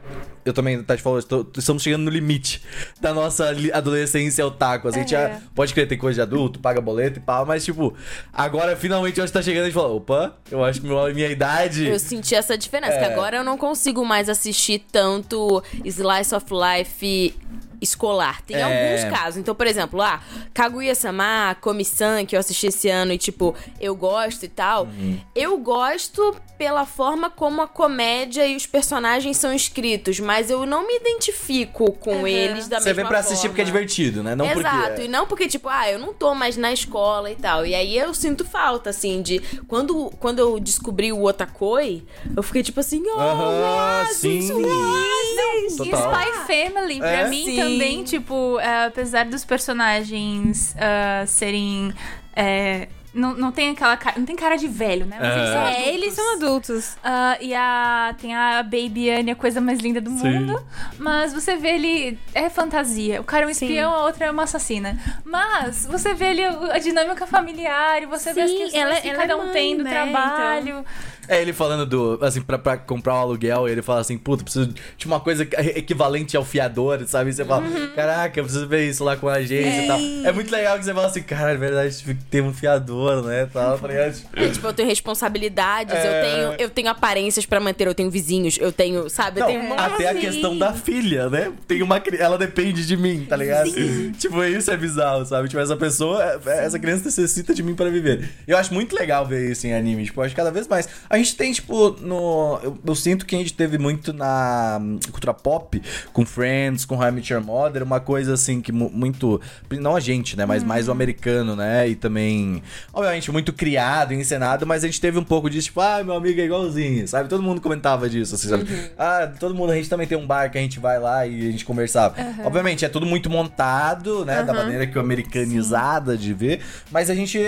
[0.47, 2.61] Eu também, Tati falou, estou- estamos chegando no limite
[3.01, 4.87] da nossa adolescência otaku.
[4.87, 5.29] Assim, A gente É.
[5.33, 7.93] já pode crer, tem coisa de adulto, paga boleto e pau, mas tipo,
[8.33, 10.87] agora finalmente eu acho que tá chegando e a gente fala, opa, eu acho que
[10.87, 11.87] meu- minha idade.
[11.87, 12.99] Eu senti essa diferença, É.
[12.99, 17.35] que agora eu não consigo mais assistir tanto Slice of Life
[17.81, 18.41] escolar.
[18.41, 18.63] Tem É.
[18.63, 19.37] alguns casos.
[19.37, 20.19] Então, por exemplo, ah,
[20.53, 24.83] Kaguya-sama, Komi-san, que eu assisti esse ano e, tipo, eu gosto e tal.
[24.85, 25.19] Uhum.
[25.33, 30.85] Eu gosto pela forma como a comédia e os personagens são escritos, mas eu não
[30.87, 33.49] me identifico com eles da Você mesma vê pra assistir forma.
[33.49, 34.35] porque é divertido, né?
[34.35, 35.01] Não Exato, porque.
[35.03, 37.65] e não porque, tipo, ah, eu não tô mais na escola e tal.
[37.65, 39.39] E aí eu sinto falta, assim, de.
[39.67, 42.03] Quando, quando eu descobri o Otakoi,
[42.35, 44.61] eu fiquei tipo assim, oh, Aham, Oasis, sim.
[44.61, 46.11] E Total.
[46.13, 47.29] Spy Family, pra É?
[47.29, 47.55] mim Sim.
[47.57, 51.93] também, tipo, é, apesar dos personagens ah, serem.
[52.35, 54.17] é, não, não tem aquela cara.
[54.19, 55.17] Não tem cara de velho, né?
[55.19, 55.63] Mas eles são É.
[55.63, 55.87] É, adultos.
[55.93, 56.97] eles são adultos.
[57.03, 60.29] Ah, e a, tem a Baby Anne, a coisa mais linda do Sim.
[60.39, 60.61] mundo.
[60.99, 62.19] Mas você vê ele.
[62.33, 63.19] É fantasia.
[63.21, 64.97] O cara é um espião, a outra é uma assassina.
[65.25, 69.09] Mas você vê ele a dinâmica familiar, e você vê as Sim, questões ela- que
[69.09, 70.85] ela é cada um mãe, tem do né, trabalho.
[71.27, 72.19] É ele falando do.
[72.21, 75.43] Assim, pra, pra comprar um aluguel, ele fala assim, puta, preciso de uma coisa
[75.75, 77.29] equivalente ao fiador, sabe?
[77.29, 77.89] E você fala, Uhum.
[77.95, 79.99] caraca, eu preciso ver isso lá com a agência e tal.
[80.25, 83.47] É muito legal que você fala assim, cara, é verdade, ter um fiador, né?
[83.51, 84.15] Tal, tá ligado?
[84.35, 85.97] É, tipo, eu tenho responsabilidades, É.
[86.07, 89.47] eu tenho eu tenho aparências pra manter, eu tenho vizinhos, eu tenho, sabe, eu Não,
[89.51, 90.19] tenho um monte até a Sim.
[90.19, 91.51] questão da filha, né?
[91.67, 93.69] Tem uma ela depende de mim, tá ligado?
[94.17, 95.47] Tipo, isso é bizarro, sabe?
[95.49, 98.29] Tipo, essa pessoa, é- essa criança necessita de mim pra viver.
[98.47, 100.87] Eu acho muito legal ver isso em anime, tipo, eu acho cada vez mais.
[101.09, 102.59] A gente tem, tipo, no.
[102.63, 105.81] Eu, eu sinto que a gente teve muito na hum, cultura pop,
[106.13, 109.39] com Friends, com How I Met Your Mother, uma coisa assim que mu- muito.
[109.71, 110.45] Não a gente, né?
[110.45, 111.87] Mas mais o americano, né?
[111.87, 112.61] E também,
[112.93, 116.39] obviamente, muito criado, encenado, mas a gente teve um pouco disso, tipo, ah, meu amigo
[116.39, 117.29] é igualzinho, sabe?
[117.29, 118.65] Todo mundo comentava disso, assim, sabe?
[118.97, 121.47] Ah, todo mundo, a gente também tem um bar que a gente vai lá e
[121.47, 122.15] a gente conversava.
[122.43, 124.43] Obviamente, é tudo muito montado, né?
[124.43, 127.39] Da maneira que o americanizada de ver, mas a gente,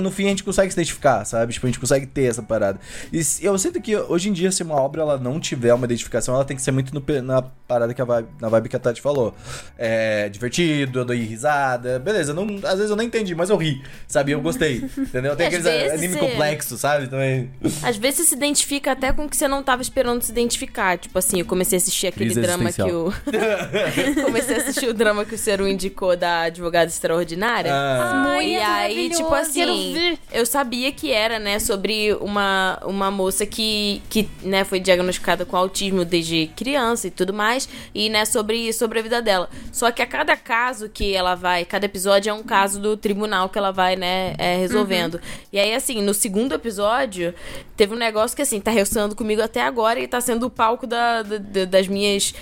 [0.00, 1.52] no fim, a gente consegue se identificar, sabe?
[1.52, 2.78] Tipo, a gente consegue ter essa parada.
[3.14, 6.34] E eu sinto que hoje em dia, se uma obra ela não tiver uma identificação,
[6.34, 8.78] ela tem que ser muito no na parada que a vibe, na vibe que a
[8.80, 9.32] Tati falou.
[9.78, 12.34] É divertido, eu dei risada, beleza.
[12.34, 14.32] Não, às vezes eu nem entendi, mas eu ri, sabe?
[14.32, 15.36] Eu gostei, entendeu?
[15.36, 17.06] Tem aqueles vezes anime você- complexo, sabe?
[17.06, 17.52] Também.
[17.84, 20.98] Às vezes você se identifica até com o que você não tava esperando se identificar.
[20.98, 23.12] Tipo assim, eu comecei a assistir aquele Crise drama que o.
[24.24, 27.72] comecei a assistir o drama que o Seru indicou da advogada extraordinária.
[27.72, 28.24] Ah.
[28.26, 33.44] Ai, e é aí, tipo assim, eu sabia que era, né, sobre uma, uma moça
[33.46, 38.72] que, que, né, foi diagnosticada com autismo desde criança e tudo mais, e, né, sobre,
[38.72, 39.48] sobre a vida dela.
[39.72, 43.48] Só que a cada caso que ela vai, cada episódio é um caso do tribunal
[43.48, 45.20] que ela vai, né, é, resolvendo.
[45.52, 47.34] E aí, assim, no segundo episódio,
[47.76, 50.86] teve um negócio que, assim, tá ressonando comigo até agora e tá sendo o palco
[50.86, 52.34] da, da- das minhas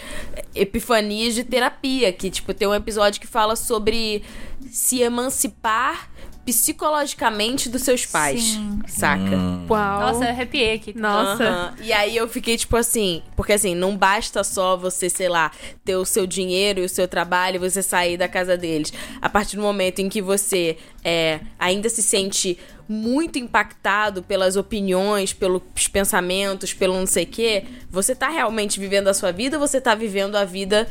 [0.55, 2.13] epifanias de terapia.
[2.13, 4.23] Que, tipo, tem um episódio que fala sobre
[4.71, 6.11] se emancipar
[6.45, 8.43] psicologicamente dos seus pais.
[8.43, 8.81] Sim.
[8.87, 9.37] Saca?
[9.69, 10.01] Uau.
[10.01, 10.97] Nossa, eu arrepiei aqui.
[10.99, 11.45] Nossa.
[11.45, 11.75] Aham.
[11.81, 15.53] E aí eu fiquei tipo assim, porque assim, não basta só você, sei lá,
[15.85, 18.93] ter o seu dinheiro e o seu trabalho e você sair da casa deles.
[19.21, 25.33] A partir do momento em que você é, ainda se sente muito impactado pelas opiniões,
[25.33, 29.67] pelos pensamentos, pelo não sei o quê, você tá realmente vivendo a sua vida ou
[29.67, 30.89] você tá vivendo a vida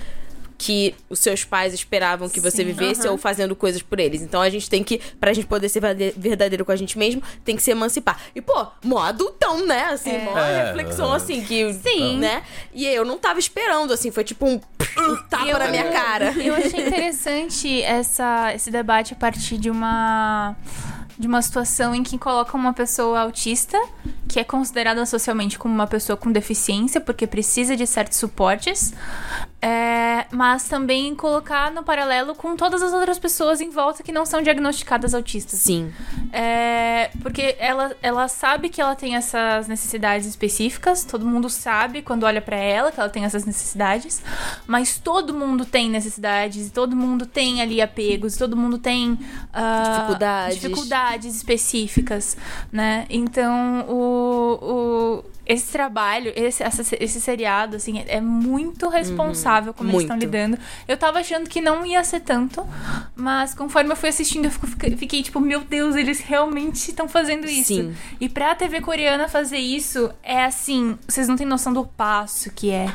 [0.64, 3.14] que os seus pais esperavam que você Sim, vivesse aham.
[3.14, 4.22] ou fazendo coisas por eles.
[4.22, 5.82] Então a gente tem que, pra gente poder ser
[6.16, 8.20] verdadeiro com a gente mesmo, tem que se emancipar.
[8.36, 9.86] E, pô, mó adultão, né?
[9.86, 10.20] Assim, É.
[10.24, 11.16] mó É, reflexão, aham.
[11.16, 11.74] assim, que.
[11.74, 12.20] Sim.
[12.20, 12.44] Né?
[12.74, 14.54] E eu não tava esperando, assim, foi tipo um,
[15.00, 16.32] um tapa Eu- na minha cara.
[16.34, 20.56] Eu achei interessante essa, esse debate a partir de uma
[21.18, 23.80] de uma situação em que colocam uma pessoa autista,
[24.28, 28.92] que é considerada socialmente como uma pessoa com deficiência, porque precisa de certos suportes,
[29.62, 34.26] é, mas também colocar no paralelo com todas as outras pessoas em volta que não
[34.26, 35.60] são diagnosticadas autistas.
[35.60, 35.94] Sim.
[36.34, 42.24] É, porque ela, ela sabe que ela tem essas necessidades específicas, todo mundo sabe quando
[42.24, 44.24] olha pra ela que ela tem essas necessidades,
[44.66, 49.20] mas todo mundo tem necessidades, todo mundo tem ali apegos, todo mundo tem
[49.54, 50.56] ah, Dificuldades.
[50.60, 52.36] dificuldades específicas,
[52.72, 53.06] né?
[53.10, 60.02] Então, o, o- esse trabalho, esse, essa- esse seriado, assim, é muito responsável como eles
[60.02, 60.26] estão Muito.
[60.26, 60.58] lidando.
[60.88, 62.66] Eu tava achando que não ia ser tanto,
[63.16, 67.46] mas conforme eu fui assistindo, eu fico- fiquei, tipo, meu Deus, eles realmente estão fazendo
[67.46, 67.68] isso.
[67.76, 67.96] Sim.
[68.20, 72.72] E pra TV coreana fazer isso, é assim, vocês não têm noção do passo que
[72.72, 72.88] é.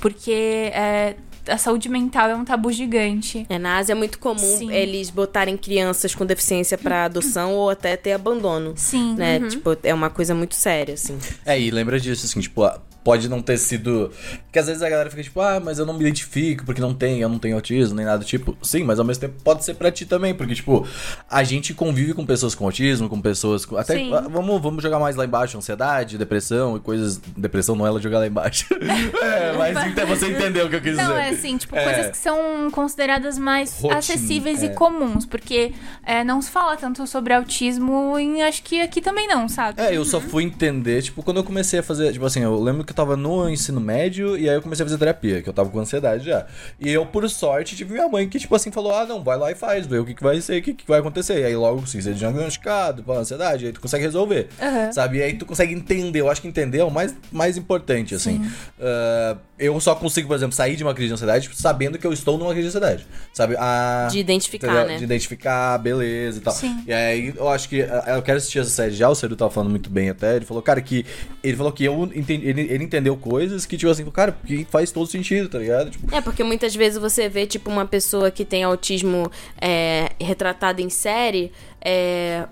[0.00, 1.16] Porque é,
[1.48, 3.46] a saúde mental é um tabu gigante.
[3.48, 4.72] É, na Ásia é muito comum Sim.
[4.72, 8.74] eles botarem crianças com deficiência pra adoção ou até ter abandono.
[8.76, 9.14] Sim.
[9.16, 9.40] Né?
[9.48, 11.18] Tipo, é uma coisa muito séria, assim.
[11.44, 12.62] É, e lembra disso, assim, tipo,
[13.06, 14.10] pode não ter sido.
[14.42, 16.92] Porque às vezes a galera fica tipo, ah, mas eu não me identifico porque não
[16.92, 18.58] tem, eu não tenho autismo, nem nada tipo.
[18.60, 20.84] Sim, mas ao mesmo tempo pode ser pra ti também, porque, tipo,
[21.30, 23.76] a gente convive com pessoas com autismo, com pessoas com.
[23.76, 23.94] Até.
[23.94, 24.10] Sim.
[24.10, 27.18] Vamos, vamos jogar mais lá embaixo, ansiedade, depressão e coisas.
[27.36, 28.66] Depressão não é ela jogar lá embaixo.
[28.74, 31.20] é, mas então você entendeu o que eu quis Não, dizer.
[31.20, 31.84] é assim, tipo, É.
[31.84, 34.66] coisas que são consideradas mais Rotina, acessíveis é.
[34.66, 35.72] e comuns, porque
[36.04, 39.80] é, não se fala tanto sobre autismo e acho que aqui também não, sabe?
[39.80, 42.82] É, eu só fui entender, tipo, quando eu comecei a fazer, tipo assim, eu lembro
[42.82, 45.70] que tava no ensino médio e aí eu comecei a fazer terapia, que eu tava
[45.70, 46.46] com ansiedade já.
[46.80, 49.52] E eu, por sorte, tive minha mãe que, tipo assim, falou: ah, não, vai lá
[49.52, 51.40] e faz, vê o que, que vai ser, o que, que vai acontecer.
[51.40, 54.92] E aí logo, assim, você é diagnosticado pela ansiedade, aí tu consegue resolver, Aham.
[54.92, 55.18] sabe?
[55.18, 58.44] E aí tu consegue entender, eu acho que entender é o mais, mais importante, assim.
[58.80, 62.12] Ah, eu só consigo, por exemplo, sair de uma crise de ansiedade sabendo que eu
[62.12, 63.56] estou numa crise de ansiedade, sabe?
[63.58, 64.08] A...
[64.10, 64.86] De identificar, Entendeu?
[64.86, 64.98] né?
[64.98, 66.52] De identificar, beleza e tal.
[66.52, 66.84] Sim.
[66.86, 69.50] E aí eu acho que ah, eu quero assistir essa série já, o Ceru tava
[69.50, 70.36] falando muito bem até.
[70.36, 71.06] Ele falou, cara, que.
[71.42, 74.90] Ele falou que eu entendi, ele, ele entendeu coisas que, tipo assim, cara, que faz
[74.90, 75.90] todo sentido, tá ligado?
[75.90, 80.80] Tipo, É, porque muitas vezes você vê, tipo, uma pessoa que tem autismo é, retratada
[80.80, 82.46] em série, é,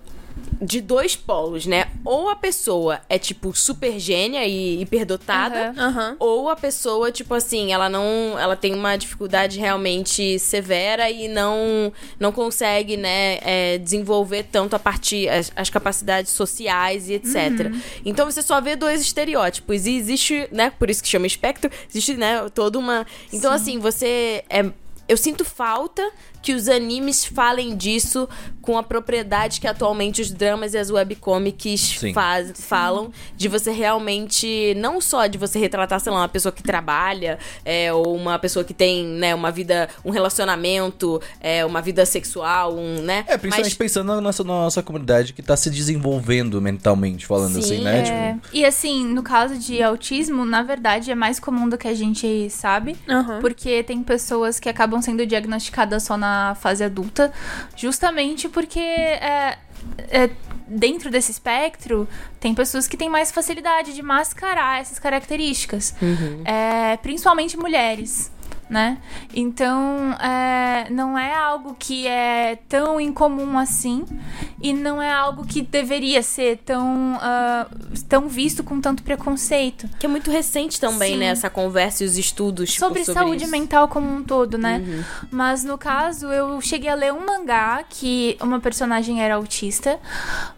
[0.61, 1.87] de dois polos, né?
[2.05, 5.89] Ou a pessoa é, tipo, super gênia e hiperdotada, Aham.
[5.89, 6.17] Aham.
[6.19, 8.39] ou a pessoa, tipo assim, ela não.
[8.39, 14.79] Ela tem uma dificuldade realmente severa e não, não consegue, né, é, desenvolver tanto a
[14.79, 15.29] partir.
[15.29, 17.73] As, as capacidades sociais e etc.
[18.05, 19.87] Então você só vê dois estereótipos.
[19.87, 20.73] E existe, né?
[20.79, 23.07] Por isso que chama espectro, existe, né, toda uma.
[23.33, 24.45] Então, assim, você.
[24.49, 24.65] É,
[25.07, 26.03] eu sinto falta
[26.45, 28.29] que os animes falem disso
[28.61, 32.13] com a propriedade que atualmente os dramas e as webcomics Sim.
[32.13, 36.63] faz, falam de você realmente não só de você retratar sei lá uma pessoa que
[36.63, 42.05] trabalha é, ou uma pessoa que tem né uma vida um relacionamento é, uma vida
[42.05, 45.71] sexual um né é, principalmente Mas- pensando na nossa, na nossa comunidade que tá se
[45.71, 48.01] desenvolvendo mentalmente, falando Sim, assim, né?
[48.01, 51.89] É, Tipo, E assim, no caso de autismo, na verdade é mais comum do que
[51.89, 52.97] a gente sabe.
[53.09, 53.41] Aham.
[53.41, 57.33] Porque tem pessoas que acabam sendo diagnosticadas só na fase adulta,
[57.77, 59.59] justamente porque é,
[59.99, 60.31] é,
[60.67, 62.09] dentro desse espectro
[62.41, 65.95] tem pessoas que têm mais facilidade de mascarar essas características,
[66.45, 68.31] É, principalmente mulheres.
[68.69, 68.99] Né?
[69.35, 74.05] Então, é, não é algo que é tão incomum assim
[74.61, 77.67] e não é algo que deveria ser tão, ah,
[78.09, 79.89] tão visto com tanto preconceito.
[79.99, 81.19] que é muito recente também Sim.
[81.19, 83.53] né essa conversa e os estudos tipo, sobre, saúde isso.
[83.53, 85.05] mental como um todo, né?
[85.31, 89.99] Mas no caso, eu cheguei a ler um mangá que uma personagem era autista,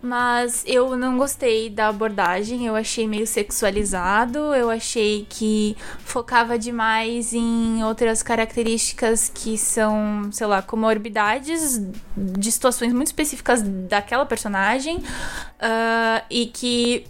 [0.01, 7.33] mas eu não gostei da abordagem, eu achei meio sexualizado, eu achei que focava demais
[7.35, 11.81] em outras características que são, sei lá, comorbidades
[12.15, 17.07] de situações muito específicas daquela personagem uh, e que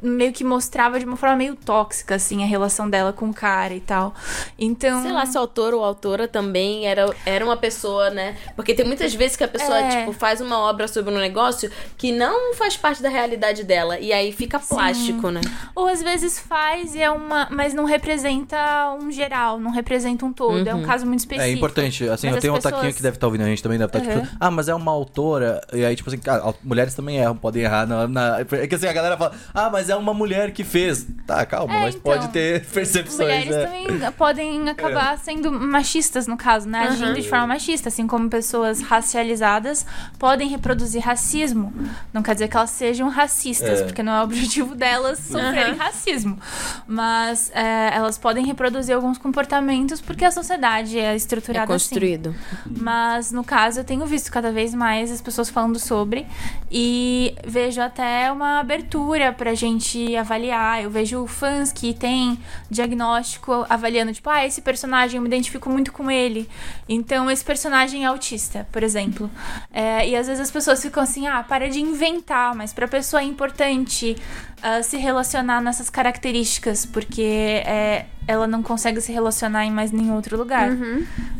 [0.00, 3.74] meio que mostrava de uma forma meio tóxica, assim, a relação dela com o cara
[3.74, 4.14] e tal.
[4.56, 5.02] Então.
[5.02, 8.36] Sei lá se o autor ou autora também era, era uma pessoa, né?
[8.54, 10.00] Porque tem muitas vezes que a pessoa, É.
[10.00, 13.98] tipo, faz uma obra sobre um negócio que não faz parte da realidade dela.
[13.98, 15.40] E aí fica plástico, né?
[15.74, 17.48] Ou às vezes faz e é uma.
[17.50, 20.66] Mas não representa um geral, não representa um todo.
[20.68, 21.48] É um caso muito específico.
[21.50, 23.62] É importante, assim, Mas eu tenho um pessoas- taquinho que deve estar ouvindo a gente
[23.62, 24.20] também, deve estar Uhum.
[24.22, 27.62] tipo, ah, mas é uma autora, e aí, tipo assim, cara, mulheres também erram, podem
[27.62, 30.64] errar na, na- É que assim, a galera fala, ah, mas é uma mulher que
[30.64, 31.06] fez.
[31.26, 33.64] Tá, calma, É, mas então, pode ter percepções, Mulheres né?
[33.64, 36.80] também podem acabar sendo machistas, no caso, né?
[36.80, 39.86] Agindo de forma machista, assim como pessoas racializadas
[40.18, 41.72] podem reproduzir racismo.
[42.12, 43.84] Não quer dizer que elas sejam racistas, É.
[43.84, 46.38] porque não é o objetivo delas sofrerem racismo.
[46.86, 51.88] Mas é, elas podem reproduzir alguns comportamentos porque a sociedade é É estruturada assim.
[51.90, 52.34] construído.
[52.66, 56.26] Mas no caso eu tenho visto cada vez mais as pessoas falando sobre
[56.70, 60.82] e vejo até uma abertura pra gente avaliar.
[60.82, 62.38] Eu vejo fãs que têm
[62.70, 66.48] diagnóstico avaliando, tipo, ah, esse personagem eu me identifico muito com ele.
[66.88, 69.30] Então esse personagem é autista, por exemplo.
[69.72, 73.20] É, e às vezes as pessoas ficam assim, ah, para de inventar, mas pra pessoa
[73.20, 74.16] é importante
[74.62, 80.14] ah, se relacionar nessas características, porque é, ela não consegue se relacionar em mais nenhum
[80.14, 80.70] outro lugar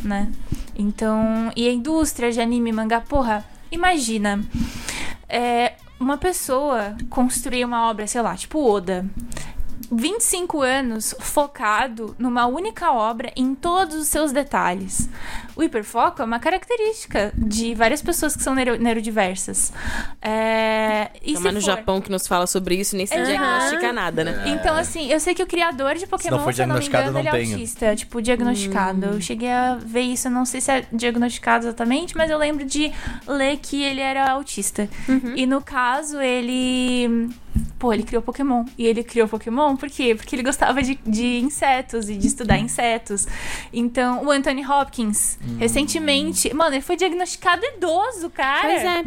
[0.05, 0.31] né?
[0.77, 4.43] Então, e a indústria de anime mangá, porra, imagina.
[5.29, 9.07] É, uma pessoa construir uma obra, sei lá, tipo Oda.
[9.91, 15.09] 25 anos focado numa única obra em todos os seus detalhes.
[15.57, 19.73] O hiperfoco é uma característica de várias pessoas que são neuro- neurodiversas.
[20.21, 23.15] É, e Então, se mas no for- Japão que nos fala sobre isso, nem se
[23.15, 24.45] diagnostica nada, né?
[24.47, 27.05] Então, assim, eu sei que o criador de Pokémon, for se eu não me diagnosticado,
[27.11, 27.53] engano, ele não é tenho.
[27.55, 27.97] autista.
[27.97, 29.07] Tipo, diagnosticado.
[29.07, 32.65] Eu cheguei a ver isso, eu não sei se é diagnosticado exatamente, mas eu lembro
[32.65, 32.93] de
[33.27, 34.89] ler que ele era autista.
[35.37, 37.29] E no caso, ele.
[37.79, 38.65] Pô, ele criou Pokémon.
[38.77, 40.15] E ele criou Pokémon por quê?
[40.15, 43.27] Porque ele gostava de, de insetos e de estudar insetos.
[43.73, 46.53] Então, o Anthony Hopkins, recentemente.
[46.55, 48.69] Mano, ele foi diagnosticado idoso, cara.
[48.69, 49.05] Pois é.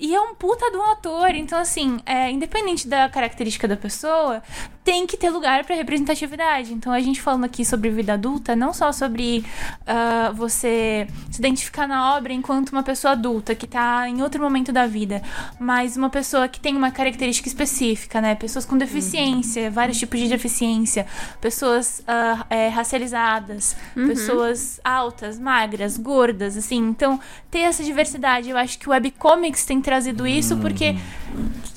[0.00, 1.34] E é um puta de um ator.
[1.34, 4.42] Então, assim, é, independente da característica da pessoa,
[4.84, 6.72] tem que ter lugar pra representatividade.
[6.72, 9.44] Então, a gente falando aqui sobre vida adulta, não só sobre
[9.86, 14.72] ah, você se identificar na obra enquanto uma pessoa adulta que tá em outro momento
[14.72, 15.22] da vida,
[15.58, 18.34] mas uma pessoa que tem uma característica específica, né?
[18.34, 21.06] Pessoas com deficiência, vários tipos de deficiência,
[21.40, 26.78] pessoas ah, é, racializadas, pessoas altas, magras, gordas, assim.
[26.78, 30.96] Então, ter essa diversidade, eu acho que o webcomics tem trazido isso, porque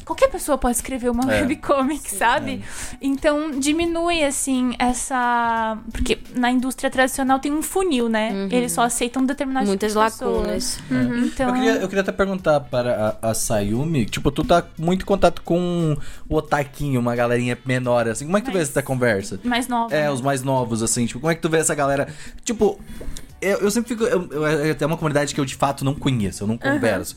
[0.06, 1.42] qualquer pessoa pode escrever uma É.
[1.42, 2.64] webcomic, sabe?
[3.02, 5.78] Então, diminui, assim, essa...
[5.92, 8.48] Porque na indústria tradicional tem um funil, né?
[8.52, 10.80] Eles só aceitam determinados Muitas tipos de pessoas.
[10.90, 11.24] lacunas.
[11.26, 11.48] Então...
[11.50, 15.06] Eu, queria, eu queria até perguntar para a, a Sayumi, tipo, tu tá muito em
[15.06, 15.96] contato com
[16.30, 18.26] o Otaquinho, uma galerinha menor, assim.
[18.26, 19.40] Como é que tu vê Mas- essa conversa?
[19.44, 19.94] Mais nova.
[19.96, 20.12] É, né?
[20.12, 22.08] os mais novos, assim, tipo, como é que tu vê essa galera?
[22.44, 22.80] Tipo,
[23.44, 24.04] eu, eu sempre fico.
[24.04, 27.16] Eu, eu, é uma comunidade que eu de fato não conheço, eu não converso.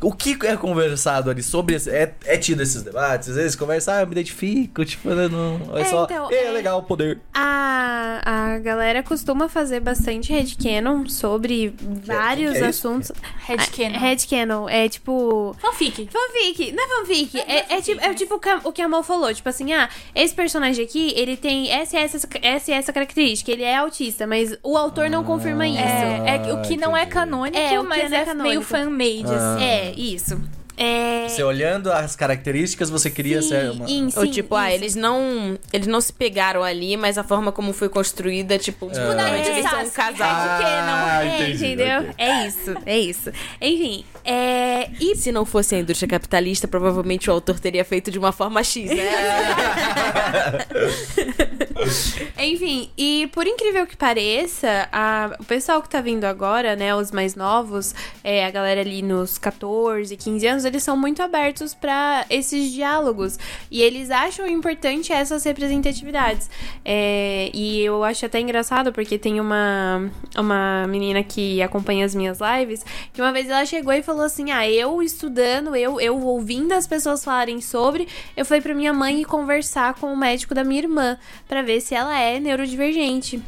[0.00, 1.74] O que é conversado ali sobre.
[1.76, 3.28] esse- É, é tido esses debates?
[3.28, 5.76] Às vezes conversa, ah, eu me identifico, tipo, né, não.
[5.76, 6.04] É, É, só.
[6.04, 7.18] então, é, é- legal o poder.
[7.32, 8.20] A,
[8.54, 13.12] a galera costuma fazer bastante headcanon sobre vários é assuntos.
[13.46, 13.98] Headcanon.
[13.98, 15.54] Headcanon é tipo.
[15.60, 16.08] Fanfic.
[16.10, 17.38] Fanfic, não é fanfic.
[17.38, 19.32] É, é tipo, é tipo o que a- o que a Mal falou.
[19.34, 23.50] Tipo assim, ah, esse personagem aqui, ele tem essa essa, essa, e essa característica.
[23.50, 25.82] Ele é autista, mas o autor não confirma isso.
[25.82, 28.48] É, é o que não é canônico, É, o que mas não é é, canônico.
[28.48, 29.64] meio fan-made, assim.
[29.64, 30.40] É, isso.
[30.76, 31.28] É.
[31.28, 33.88] Você olhando as características, você queria sim, ser uma.
[33.88, 34.82] em- Ou sim, tipo, ah, isso.
[34.82, 38.88] eles não, eles não se pegaram ali, mas a forma como foi construída, tipo, É.
[38.92, 40.28] provavelmente eles são um Sasuke, casal.
[40.28, 42.00] Ah, É, entendi, entendeu?
[42.00, 42.14] ok.
[42.18, 43.30] É isso, é isso.
[43.60, 44.90] Enfim, é.
[45.00, 48.60] E Se não fosse a indústria capitalista, provavelmente o autor teria feito de uma forma
[48.64, 48.96] X, né?
[52.38, 57.10] Enfim, e por incrível que pareça, a- o pessoal que tá vindo agora, né, os
[57.10, 62.24] mais novos, é, a galera ali nos 14, 15 anos, eles são muito abertos pra
[62.30, 63.38] esses diálogos.
[63.70, 66.48] E eles acham importante essas representatividades.
[66.84, 72.38] É, e eu acho até engraçado, porque tem uma, uma menina que acompanha as minhas
[72.40, 76.72] lives, que uma vez ela chegou e falou assim: Ah, eu estudando, eu, eu ouvindo
[76.72, 78.06] as pessoas falarem sobre,
[78.36, 81.94] eu fui pra minha mãe conversar com o médico da minha irmã pra ver se
[81.94, 83.42] ela é neurodivergente.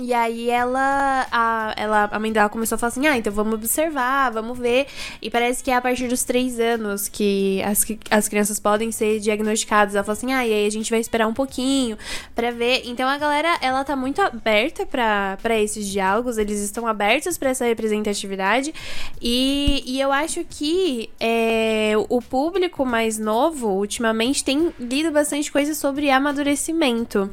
[0.00, 3.54] E aí ela a, ela, a mãe dela começou a falar assim: ah, então vamos
[3.54, 4.86] observar, vamos ver.
[5.20, 9.18] E parece que é a partir dos três anos que as, as crianças podem ser
[9.18, 9.96] diagnosticadas.
[9.96, 11.98] Ela falou assim: ah, e aí a gente vai esperar um pouquinho
[12.32, 12.82] pra ver.
[12.84, 17.64] Então a galera, ela tá muito aberta pra esses diálogos, eles estão abertos pra essa
[17.64, 18.72] representatividade.
[19.20, 25.74] E, e eu acho que é, o público mais novo, ultimamente, tem lido bastante coisa
[25.74, 27.28] sobre amadurecimento.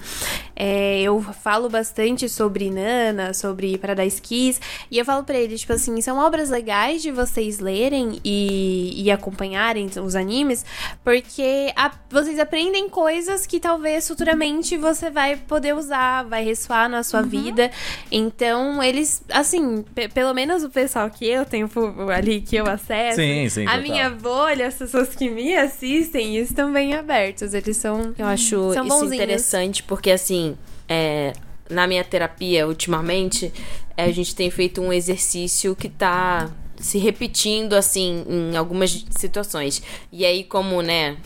[0.56, 5.74] É, eu falo bastante sobre Nana, sobre Paradise Kiss, e eu falo pra eles, tipo
[5.74, 10.66] assim, são obras legais de vocês lerem e, e acompanharem os animes,
[11.04, 17.04] porque a- vocês aprendem coisas que talvez futuramente você vai poder usar, vai ressoar na
[17.04, 17.70] sua vida.
[18.12, 21.70] Então, eles, assim, pe- pelo menos o pessoal que eu tenho
[22.16, 23.82] ali, que eu acesso, Sim, sim, a total.
[23.82, 27.54] minha bolha, as pessoas que me assistem, estão bem abertos.
[27.54, 28.14] Eles são.
[28.18, 29.14] Eu acho São isso bonzinhos.
[29.14, 30.56] interessante porque, assim,
[30.88, 31.34] é,
[31.70, 33.52] na minha terapia, ultimamente,
[33.98, 39.82] é, a gente tem feito um exercício que tá se repetindo, assim, em algumas situações.
[40.12, 41.18] E aí, como, né,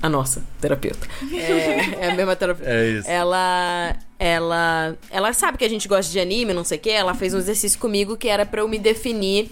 [0.00, 2.70] a nossa terapeuta é, é a mesma terapeuta.
[2.70, 3.08] É isso.
[3.08, 3.96] Ela.
[4.18, 4.96] Ela.
[5.10, 6.90] Ela sabe que a gente gosta de anime, não sei o quê.
[6.90, 9.50] Ela fez um exercício comigo que era pra eu me definir.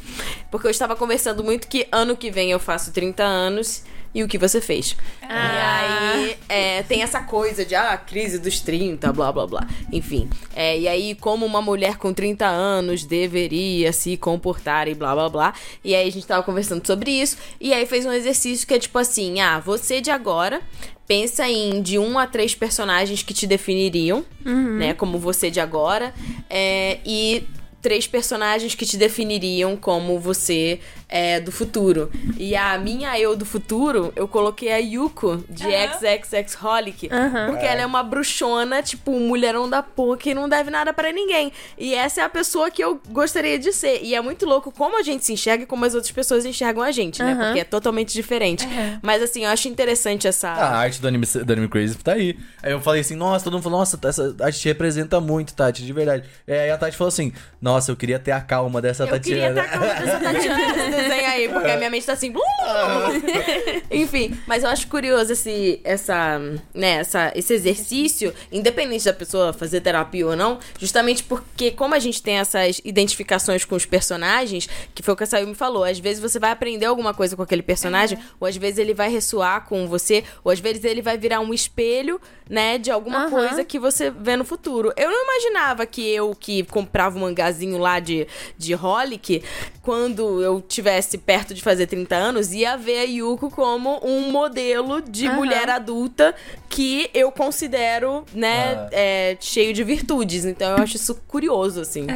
[0.50, 3.82] Porque eu estava conversando muito que ano que vem eu faço 30 anos.
[4.16, 4.96] E o que você fez?
[5.20, 5.28] Ah.
[5.28, 9.68] E aí é, tem essa coisa de ah, crise dos 30, blá blá blá.
[9.92, 10.26] Enfim.
[10.54, 15.28] É, e aí, como uma mulher com 30 anos deveria se comportar e blá blá
[15.28, 15.54] blá.
[15.84, 17.36] E aí a gente tava conversando sobre isso.
[17.60, 20.62] E aí fez um exercício que é tipo assim: ah, você de agora
[21.06, 24.94] pensa em de um a três personagens que te definiriam, né?
[24.94, 26.14] Como você de agora.
[26.48, 27.46] É, e
[27.86, 32.10] três personagens que te definiriam como você é, do futuro.
[32.36, 37.08] E a minha eu do futuro, eu coloquei a Yuko de XXX Holic.
[37.46, 41.12] Porque ela é uma bruxona, tipo, um mulherão da porra que não deve nada pra
[41.12, 41.52] ninguém.
[41.78, 44.00] E essa é a pessoa que eu gostaria de ser.
[44.02, 46.82] E é muito louco como a gente se enxerga e como as outras pessoas enxergam
[46.82, 47.34] a gente, né?
[47.34, 48.66] Porque é totalmente diferente.
[49.02, 50.48] Mas assim, eu acho interessante essa.
[50.48, 52.36] A arte do anime, do anime Crazy tá aí.
[52.62, 55.84] Aí eu falei assim, nossa, todo mundo falou, nossa, essa arte te representa muito, Tati,
[55.84, 56.28] de verdade.
[56.46, 59.52] E aí a Tati falou assim, nossa, eu queria ter a calma dessa Eu queria
[59.54, 59.68] Tatiana.
[59.68, 62.32] com a dessa Tatiana nesse desenho aí, porque a minha mente tá assim.
[63.90, 66.38] Enfim, mas eu acho curioso esse, essa,
[66.74, 71.98] né, essa, esse exercício, independente da pessoa fazer terapia ou não, justamente porque, como a
[71.98, 75.98] gente tem essas identificações com os personagens, que foi o que a Sayumi falou, às
[75.98, 79.66] vezes você vai aprender alguma coisa com aquele personagem, ou às vezes ele vai ressoar
[79.66, 83.30] com você, ou às vezes ele vai virar um espelho, né, de alguma Aham.
[83.30, 84.92] coisa que você vê no futuro.
[84.96, 88.26] Eu não imaginava que eu, que comprava um mangazinho lá de,
[88.56, 89.42] de Holic,
[89.82, 95.02] quando eu tivesse perto de fazer 30 anos, ia ver a Yuko como um modelo
[95.02, 95.36] de Aham.
[95.36, 96.32] mulher adulta
[96.68, 98.88] que eu considero, né, Ah.
[98.92, 100.44] é, cheio de virtudes.
[100.44, 102.06] Então eu acho isso curioso, assim.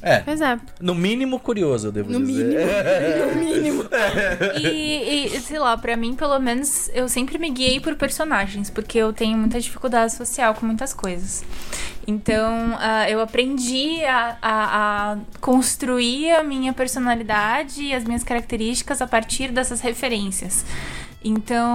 [0.00, 0.58] É, Pois é.
[0.80, 3.34] no mínimo curioso, eu devo No dizer.
[3.36, 3.84] mínimo.
[4.60, 8.98] E, e, sei lá, pra mim, pelo menos, eu sempre me guiei por personagens, porque
[8.98, 11.42] eu tenho muita dificuldade social com muitas coisas.
[12.06, 19.00] Então, ah, eu aprendi a, a- a construir a minha personalidade e as minhas características
[19.00, 20.64] a partir dessas referências.
[21.26, 21.66] Então,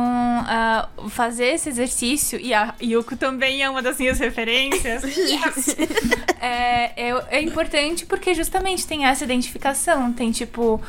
[0.48, 5.02] ah, fazer esse exercício, e a Yuko também é uma das minhas referências.
[6.40, 10.14] é, é, é importante porque justamente tem essa identificação.
[10.14, 10.80] Tem tipo.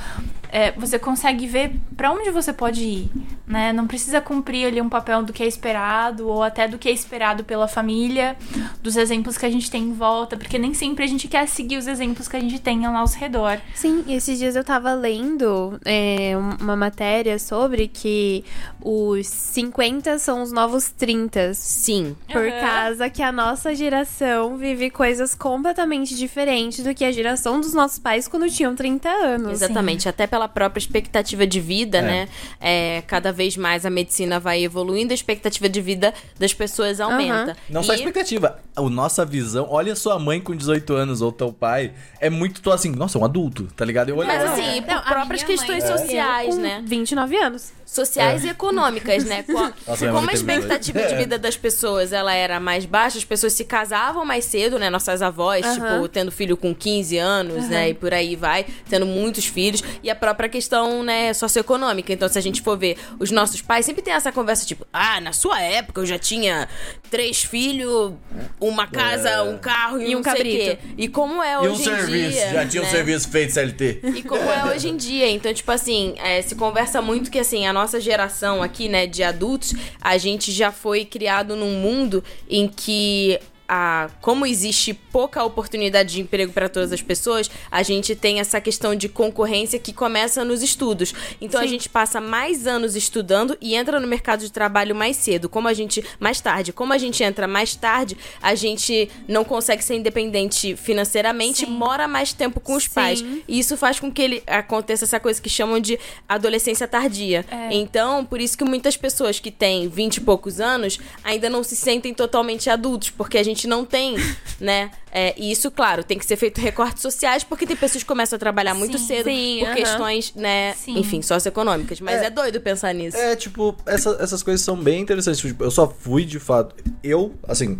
[0.52, 3.10] É, você consegue ver pra onde você pode ir,
[3.46, 3.72] né?
[3.72, 6.92] Não precisa cumprir ali um papel do que é esperado ou até do que é
[6.92, 8.36] esperado pela família,
[8.82, 11.76] dos exemplos que a gente tem em volta, porque nem sempre a gente quer seguir
[11.76, 13.58] os exemplos que a gente tem ao nosso redor.
[13.74, 18.44] Sim, esses dias eu tava lendo é, uma matéria sobre que
[18.82, 21.54] os 50 são os novos 30.
[21.54, 22.16] Sim.
[22.30, 22.60] Por Aham.
[22.60, 27.98] causa que a nossa geração vive coisas completamente diferentes do que a geração dos nossos
[27.98, 29.52] pais quando tinham 30 anos.
[29.52, 32.02] Exatamente, até pela própria expectativa de vida, É.
[32.02, 32.28] né?
[32.60, 37.56] É, cada vez mais a medicina vai evoluindo, a expectativa de vida das pessoas aumenta.
[37.68, 39.66] Não só a E- expectativa, a nossa visão.
[39.70, 41.92] Olha sua mãe com 18 anos ou teu pai.
[42.20, 44.08] É muito tô assim, nossa, é um adulto, tá ligado?
[44.10, 46.82] Eu olho Mas assim, por Não, próprias questões mãe- sociais, com né?
[46.84, 47.72] 29 anos.
[47.84, 49.42] Sociais e econômicas, né?
[49.42, 49.52] Co-
[49.98, 53.64] minha Como a expectativa de vida das pessoas ela era mais baixa, as pessoas se
[53.64, 54.88] casavam mais cedo, né?
[54.88, 55.74] Nossas avós, Aham.
[55.94, 57.88] tipo, tendo filho com 15 anos, né?
[57.90, 59.82] E por aí vai, tendo muitos filhos.
[60.04, 62.12] E a própria questão, né, socioeconômica.
[62.12, 65.20] Então, se a gente for ver, os nossos pais sempre tem essa conversa, tipo, ah,
[65.20, 66.68] na sua época eu já tinha
[67.10, 68.12] três filhos,
[68.60, 69.42] uma casa, É.
[69.42, 70.56] um carro e, E um cabrito.
[70.56, 70.78] quê.
[70.96, 72.50] E como é E um hoje em serviço, dia.
[72.52, 72.90] já tinha um né?
[72.90, 74.00] serviço feito CLT.
[74.16, 75.28] E como é hoje em dia.
[75.30, 79.22] Então, tipo assim, é, se conversa muito que, assim, a nossa geração aqui, né, de
[79.22, 83.38] adultos, a gente já foi criado num mundo em que
[83.72, 88.60] a como existe pouca oportunidade de emprego para todas as pessoas, a gente tem essa
[88.60, 91.14] questão de concorrência que começa nos estudos.
[91.40, 95.48] Então a gente passa mais anos estudando e entra no mercado de trabalho mais cedo.
[95.48, 99.84] Como a gente mais tarde, como a gente entra mais tarde, a gente não consegue
[99.84, 101.70] ser independente financeiramente, Sim.
[101.70, 102.90] mora mais tempo com os Sim.
[102.90, 103.24] pais.
[103.46, 105.96] E isso faz com que ele aconteça essa coisa que chamam de
[106.28, 107.46] adolescência tardia.
[107.48, 107.72] É.
[107.72, 111.76] Então, por isso que muitas pessoas que têm 20 e poucos anos ainda não se
[111.76, 114.16] sentem totalmente adultos, porque a gente não tem,
[114.60, 114.90] né?
[115.12, 118.36] É, e isso, claro, tem que ser feito recortes sociais, porque tem pessoas que começam
[118.36, 119.06] a trabalhar muito Sim.
[119.06, 119.74] cedo Sim, por aham.
[119.74, 120.72] questões, né?
[120.74, 120.98] Sim.
[120.98, 122.00] Enfim, socioeconômicas.
[122.00, 122.30] Mas é, É.
[122.30, 123.16] doido pensar nisso.
[123.16, 125.40] É, tipo, essa- essas coisas são bem interessantes.
[125.40, 126.76] Tipo, eu só fui, de fato.
[127.02, 127.76] Eu, assim,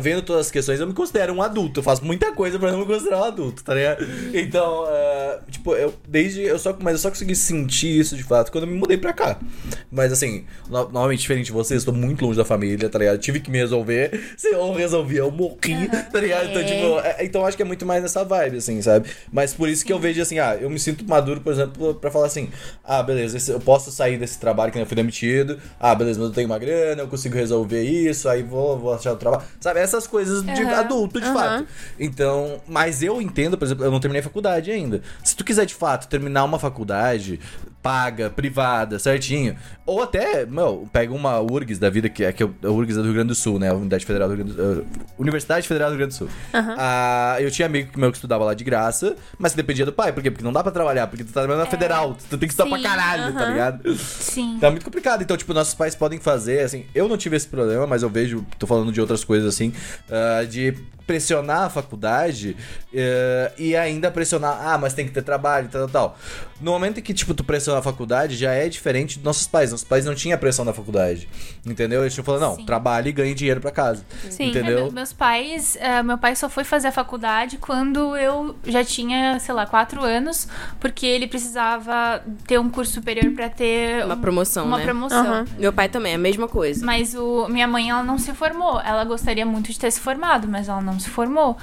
[0.00, 1.80] vendo todas as questões, eu me considero um adulto.
[1.80, 4.04] Eu faço muita coisa pra não me considerar um adulto, tá ligado?
[4.34, 6.42] Então, é, tipo, eu desde.
[6.42, 9.12] Eu só, mas eu só consegui sentir isso de fato quando eu me mudei pra
[9.12, 9.38] cá.
[9.90, 13.18] Mas assim, no- novamente diferente de vocês, eu tô muito longe da família, tá ligado?
[13.18, 14.10] Tive que me resolver.
[14.36, 16.50] Se eu resolvi, eu morri, tá ligado?
[16.50, 16.64] Então, É.
[16.64, 19.08] tipo, é, então acho que é muito mais nessa vibe, assim, sabe?
[19.32, 22.10] Mas por isso que eu vejo assim, ah, eu me sinto maduro, por exemplo, pra
[22.10, 22.48] falar assim,
[22.84, 26.28] ah, beleza, esse- eu posso sair desse trabalho que eu fui demitido, ah, beleza, mas
[26.28, 29.42] eu tenho uma grana, eu consigo resolver isso, aí vou, vou achar o trabalho.
[29.60, 30.74] Sabe, essas coisas de Aham.
[30.80, 31.34] adulto, de Aham.
[31.34, 31.66] fato.
[31.98, 35.02] Então, mas eu entendo, por exemplo, eu não terminei a faculdade ainda.
[35.24, 37.40] Se tu quiser de fato terminar uma faculdade
[37.82, 42.48] paga, privada, certinho, ou até, meu, pega uma URGS da vida, que é, que é
[42.62, 43.70] a URGS é do Rio Grande do Sul, né?
[43.70, 44.86] A Unidade Federal do Rio Grande do, uh,
[45.18, 46.28] Universidade Federal do Rio Grande do Sul.
[46.54, 50.12] Ah, eu tinha amigo meu que estudava lá de graça, mas dependia do pai.
[50.12, 50.30] Por quê?
[50.30, 52.68] Porque não dá pra trabalhar, porque tu tá trabalhando na federal, tu tem que estudar
[52.68, 53.50] pra Sim, caralho, tá aham.
[53.50, 53.96] ligado?
[53.96, 54.58] Sim.
[54.60, 55.22] Tá muito complicado.
[55.22, 56.86] Então, tipo, nossos pais podem fazer, assim.
[56.94, 59.72] Eu não tive esse problema, mas eu vejo, tô falando de outras coisas assim,
[60.08, 60.74] ah, de
[61.06, 62.56] pressionar a faculdade
[62.94, 66.18] eh, e ainda pressionar, ah, mas tem que ter trabalho, tal, tal, tal.
[66.62, 69.70] No momento em que, tipo, tu pressiona a faculdade, já é diferente dos nossos pais.
[69.72, 71.28] Nossos pais não tinham a pressão da faculdade.
[71.66, 72.02] Entendeu?
[72.02, 72.64] Eles tinham falado, não, Sim.
[72.64, 74.04] trabalhe e ganhe dinheiro pra casa.
[74.30, 74.50] Sim.
[74.50, 74.78] Entendeu?
[74.78, 78.84] É, me- meus pais, eh, meu pai só foi fazer a faculdade quando eu já
[78.84, 80.46] tinha, sei lá, quatro anos,
[80.80, 84.84] porque ele precisava ter um curso superior pra ter Uma um- promoção, uma né?
[84.84, 85.18] promoção.
[85.26, 85.44] Aham.
[85.58, 86.84] Meu pai também, é a mesma coisa.
[86.86, 88.80] Mas o, minha mãe, ela não se formou.
[88.80, 91.56] Ela gostaria muito de ter se formado, mas ela não se formou.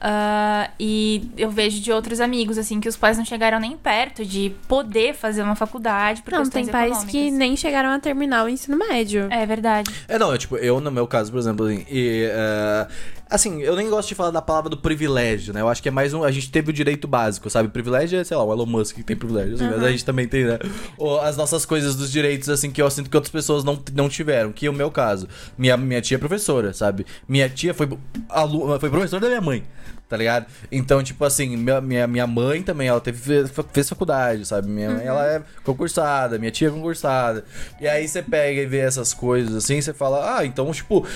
[0.00, 4.24] Ah, e eu vejo de outros amigos, assim, que os pais não chegaram nem perto
[4.24, 7.10] de poder fazer uma faculdade por Não, tem pais econômicas.
[7.10, 9.26] que nem chegaram a terminar o ensino médio.
[9.30, 9.90] É verdade.
[10.08, 12.86] É, não, eu, tipo, eu no meu caso, por exemplo, assim, e, eh,
[13.30, 15.60] assim, eu nem gosto de falar da palavra do privilégio, né?
[15.60, 16.22] Eu acho que é mais um.
[16.24, 17.68] A gente teve o direito básico, sabe?
[17.68, 20.26] Privilégio é, sei lá, o Elon Musk que tem privilégio, assim, mas a gente também
[20.28, 20.58] tem, né?
[20.98, 24.08] O- as nossas coisas dos direitos, assim, que eu sinto que outras pessoas não, não
[24.08, 24.52] tiveram.
[24.52, 25.28] Que é o meu caso.
[25.58, 27.06] Minha, minha tia é professora, sabe?
[27.28, 27.88] Minha tia foi,
[28.28, 29.62] alu, foi professora da minha mãe.
[30.08, 30.46] Tá ligado?
[30.70, 34.68] Então, tipo assim, minha, minha, minha mãe também, ela teve, fez, faculdade, sabe?
[34.68, 37.42] Minha mãe, ela é concursada, minha tia é concursada.
[37.80, 41.06] E aí você pega e vê essas coisas assim, você fala, ah, então, tipo,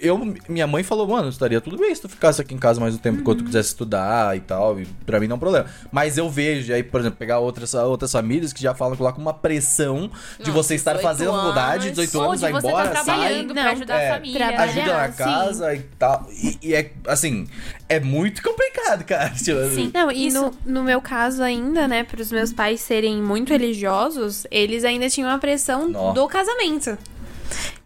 [0.00, 2.94] eu, minha mãe falou, mano, estaria tudo bem se tu ficasse aqui em casa mais
[2.94, 5.66] um tempo enquanto tu quisesse estudar e tal, e pra mim não é um problema.
[5.92, 9.12] Mas eu vejo aí, por exemplo, pegar outras, outras famílias que já falam que lá
[9.12, 10.10] com uma pressão
[10.40, 11.98] de Não, você estar 18 fazendo faculdade, anos.
[11.98, 13.04] 18 Ou anos, vai você embora, tá sai.
[13.04, 14.38] trabalhando pra ajudar é, a família.
[14.38, 14.72] trabalhar, né?
[14.72, 15.18] ajuda na sim.
[15.18, 16.26] casa e tal.
[16.30, 17.46] E, e é, assim,
[17.88, 19.30] é muito complicado, cara.
[19.36, 19.90] Tipo, Sim.
[19.94, 24.46] Não, e Isso- no, no meu caso ainda, né, pros meus pais serem muito religiosos,
[24.50, 26.12] eles ainda tinham a pressão Nó.
[26.12, 26.96] do casamento.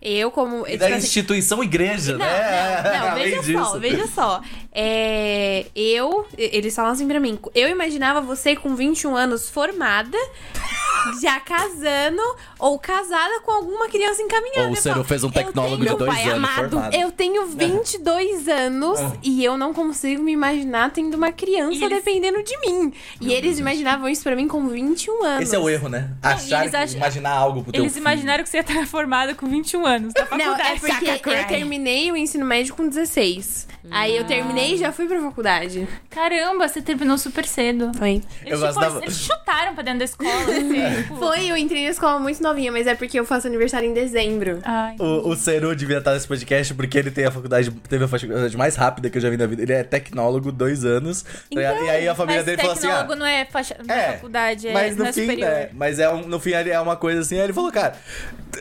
[0.08, 0.64] Eu, como.
[0.66, 2.82] E eles da assim, instituição igreja, Não, né?
[3.00, 3.64] não, não, veja disso.
[3.64, 4.40] só, veja só.
[4.72, 10.16] É, eu, eles falam assim pra mim, eu imaginava você com 21 anos formada,
[11.22, 12.20] já casando
[12.58, 14.68] ou casada com alguma criança encaminhada.
[14.68, 16.94] Ou falo, não fez um eu tecnólogo tenho- de dois meu pai anos amado, formado.
[16.94, 22.42] Eu tenho 22 anos e eu não consigo me imaginar tendo uma criança eles- dependendo
[22.42, 22.92] de mim.
[23.20, 25.42] E eles imaginavam isso pra mim com 21 anos.
[25.42, 26.10] Esse é o erro, né?
[26.22, 28.02] Achar, eles acham- imaginar algo pro teu Eles filho.
[28.02, 30.62] imaginaram que você ia estar formada com 21 anos na Não, faculdade.
[30.62, 33.66] é porque Saca, eu terminei o ensino médio com 16.
[33.88, 35.86] Aí eu terminei e já fui pra faculdade.
[36.10, 37.92] Caramba, você terminou super cedo.
[37.96, 38.10] Foi.
[38.10, 40.28] Eles, Eu tipo, gostava- eles chutaram pra dentro da escola.
[40.42, 41.16] Assim, tipo...
[41.16, 44.58] Foi, eu entrei na escola muito novinha, mas é porque eu faço aniversário em dezembro.
[44.64, 44.96] Ai.
[44.98, 48.56] O, o Ceru devia estar nesse podcast porque ele tem a faculdade, teve a faculdade
[48.56, 49.62] mais rápida que eu já vi na vida.
[49.62, 51.24] Ele é tecnólogo, dois anos.
[51.48, 51.84] ligado?
[51.84, 54.12] e aí a família Mas dele falou assim: ah, tecnólogo não é, faixa, não é
[54.14, 55.48] faculdade, é, mas no não é fim, superior.
[55.48, 55.68] né?
[55.72, 57.36] Mas é um, no fim ele é uma coisa assim.
[57.36, 57.94] Aí ele falou, cara,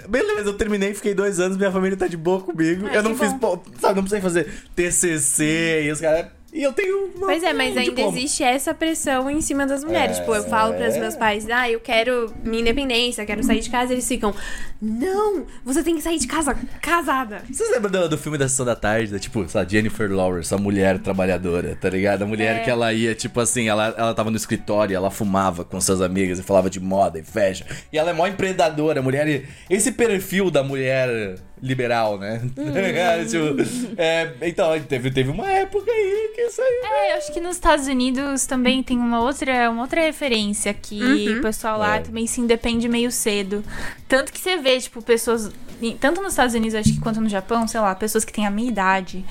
[0.07, 2.88] beleza, eu terminei, fiquei dois anos, minha família tá de boa comigo.
[2.88, 6.28] Ai, eu não fiz, pô, sabe, não precisei fazer TCC e os caras.
[6.55, 7.07] E eu tenho.
[7.15, 8.17] Uma, Pois é, mas um ainda diploma.
[8.17, 10.15] existe essa pressão em cima das mulheres.
[10.17, 10.19] É.
[10.21, 13.91] tipo, eu falo pros meus pais, ah, eu quero minha independência, quero sair de casa.
[13.91, 14.33] Eles ficam,
[14.81, 17.43] não, você tem que sair de casa casada.
[17.51, 19.11] Vocês lembram do, do filme da Sessão da Tarde?
[19.11, 22.21] Da, tipo, essa Jennifer Lawrence, a mulher trabalhadora, tá ligado?
[22.21, 22.59] A mulher É.
[22.63, 26.39] que ela ia, tipo assim, ela, ela tava no escritório, ela fumava com suas amigas
[26.39, 27.65] e falava de moda e fashion.
[27.91, 29.43] E ela é mó empreendedora, a mulher.
[29.69, 32.39] Esse perfil da mulher liberal, né?
[33.29, 36.81] tipo, é, então, teve, teve uma época aí que isso aí.
[36.83, 41.01] É, eu acho que nos Estados Unidos também tem uma outra, uma outra referência que
[41.01, 41.39] Uhum.
[41.39, 41.99] o pessoal lá É.
[42.01, 43.63] também se independe meio cedo.
[44.07, 45.51] Tanto que você vê, tipo, pessoas.
[45.99, 48.49] Tanto nos Estados Unidos, acho que quanto no Japão, sei lá, pessoas que têm a
[48.49, 49.25] minha idade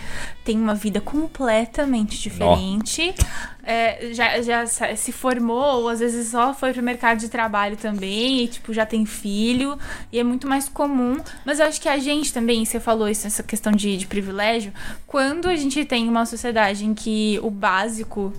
[0.45, 3.15] têm uma vida completamente diferente.
[3.67, 8.43] É, já, já se formou, ou às vezes só foi pro mercado de trabalho também,
[8.45, 9.79] e tipo, já tem filho,
[10.13, 11.17] e é muito mais comum.
[11.47, 14.71] Mas eu acho que a gente também, você falou isso, essa questão de, de privilégio,
[15.07, 18.35] quando a gente tem uma sociedade em que o básico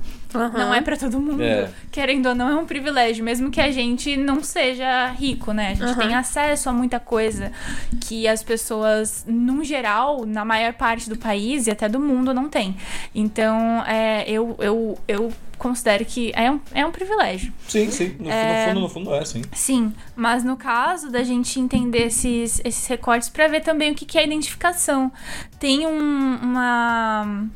[0.53, 1.69] não é pra todo mundo, É.
[1.91, 5.69] querendo ou não, é um privilégio, mesmo que a gente não seja rico, né?
[5.69, 5.95] A gente Aham.
[6.07, 7.51] tem acesso a muita coisa
[8.01, 12.49] que as pessoas, num geral, na maior parte do país e até do mundo, não
[12.49, 12.75] tem.
[13.13, 17.53] Então, é, eu, eu, eu considero que é um, é um privilégio.
[17.67, 18.15] Sim, sim.
[18.19, 18.65] No, É.
[18.67, 19.41] no fundo, no fundo é, sim.
[19.53, 24.05] Sim, mas no caso da gente entender esses, esses recortes pra ver também o que,
[24.05, 25.11] que é identificação.
[25.59, 27.47] Tem um- uma.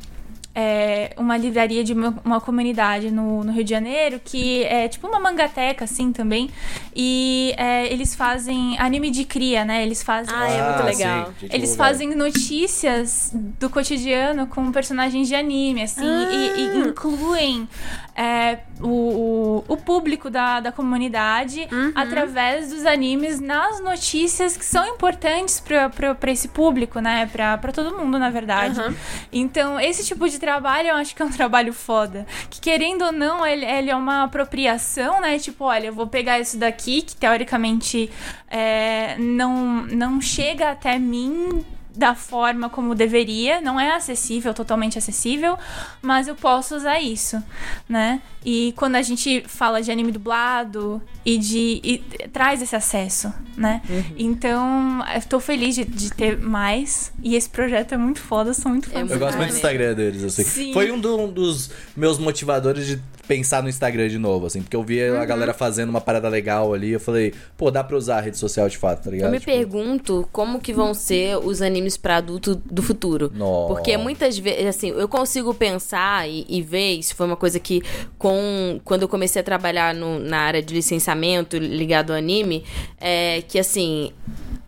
[0.60, 5.07] É, uma livraria de uma, uma comunidade no, no Rio de Janeiro que é tipo
[5.07, 6.49] uma mangateca, assim, também.
[6.93, 9.82] E é, eles fazem anime de cria, né?
[9.82, 10.36] Eles fazem.
[10.36, 11.34] Ah, é muito legal.
[11.39, 11.88] sim, Eles lugar.
[11.88, 17.68] fazem notícias do cotidiano com personagens de anime, assim, e, e incluem
[18.14, 24.86] é, o, o, o público da, da comunidade através dos animes nas notícias que são
[24.88, 27.25] importantes pra esse público, né?
[27.27, 28.80] Pra todo mundo, na verdade.
[28.80, 28.95] Aham.
[29.32, 32.25] Então, esse tipo de trabalho eu acho que é um trabalho foda.
[32.49, 35.38] Que querendo ou não, ele, ele é uma apropriação, né?
[35.39, 38.09] Tipo, olha, eu vou pegar isso daqui, que teoricamente
[38.49, 41.63] é, não, não chega até mim
[42.00, 45.58] da forma como deveria, não é acessível, totalmente acessível,
[46.02, 47.43] mas eu posso usar isso,
[47.89, 48.22] né?
[48.45, 51.97] E quando a gente fala de anime dublado e de e
[52.32, 53.82] traz esse acesso, né?
[54.18, 58.54] Então, eu tô feliz de, de ter mais e esse projeto é muito foda, eu
[58.54, 59.00] sou muito fã.
[59.00, 59.56] É desse Eu gosto muito do.
[59.56, 60.43] Instagram deles, assim.
[60.43, 60.74] Sim.
[60.74, 64.59] Foi um, do- um dos meus motivadores de pensar no Instagram de novo, assim.
[64.63, 65.21] Porque eu via Uhum.
[65.21, 66.89] a galera fazendo uma parada legal ali.
[66.91, 69.27] Eu falei, pô, dá pra usar a rede social de fato, tá ligado?
[69.27, 73.32] Eu me Tipo, pergunto como que vão ser os animes pra adulto do futuro.
[73.36, 73.73] Nossa.
[73.75, 77.84] Porque muitas vezes, assim, eu consigo pensar e, e ver, isso foi uma coisa que
[78.17, 82.63] com quando eu comecei a trabalhar no- na área de licenciamento ligado ao anime,
[82.99, 84.11] é que assim,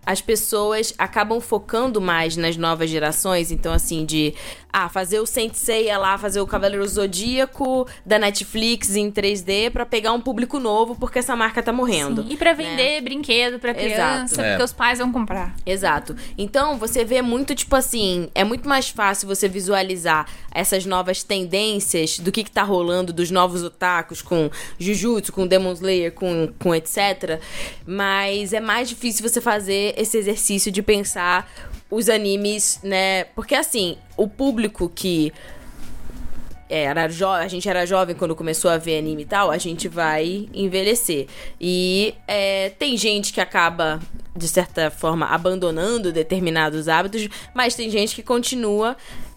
[0.06, 4.34] as pessoas acabam focando mais nas novas gerações, então assim, de
[4.74, 9.86] ah, fazer o Saint Seiya lá, fazer o Cavaleiro Zodíaco da Netflix em 3D pra
[9.86, 12.24] pegar um público novo, porque essa marca tá morrendo.
[12.24, 14.36] Sim, E pra vender brinquedo pra criança, Exato.
[14.36, 14.64] porque É.
[14.64, 15.54] os pais vão comprar.
[15.66, 16.16] Exato.
[16.38, 22.18] Então, você vê muito, tipo assim, é muito mais fácil você visualizar essas novas tendências
[22.20, 24.50] do que, que tá rolando, dos novos otakus com
[24.80, 27.42] Jujutsu, com Demon Slayer, com, com etc.
[27.86, 31.50] Mas é mais difícil você fazer esse exercício de pensar
[31.90, 33.26] os animes, né?
[33.36, 35.34] Porque assim, o público que
[36.72, 39.90] era jo a gente era jovem quando começou a ver anime e tal, a gente
[39.90, 41.28] vai envelhecer.
[41.60, 44.00] E é, tem gente que acaba,
[44.36, 48.96] de certa forma, abandonando determinados hábitos, mas tem gente que continua,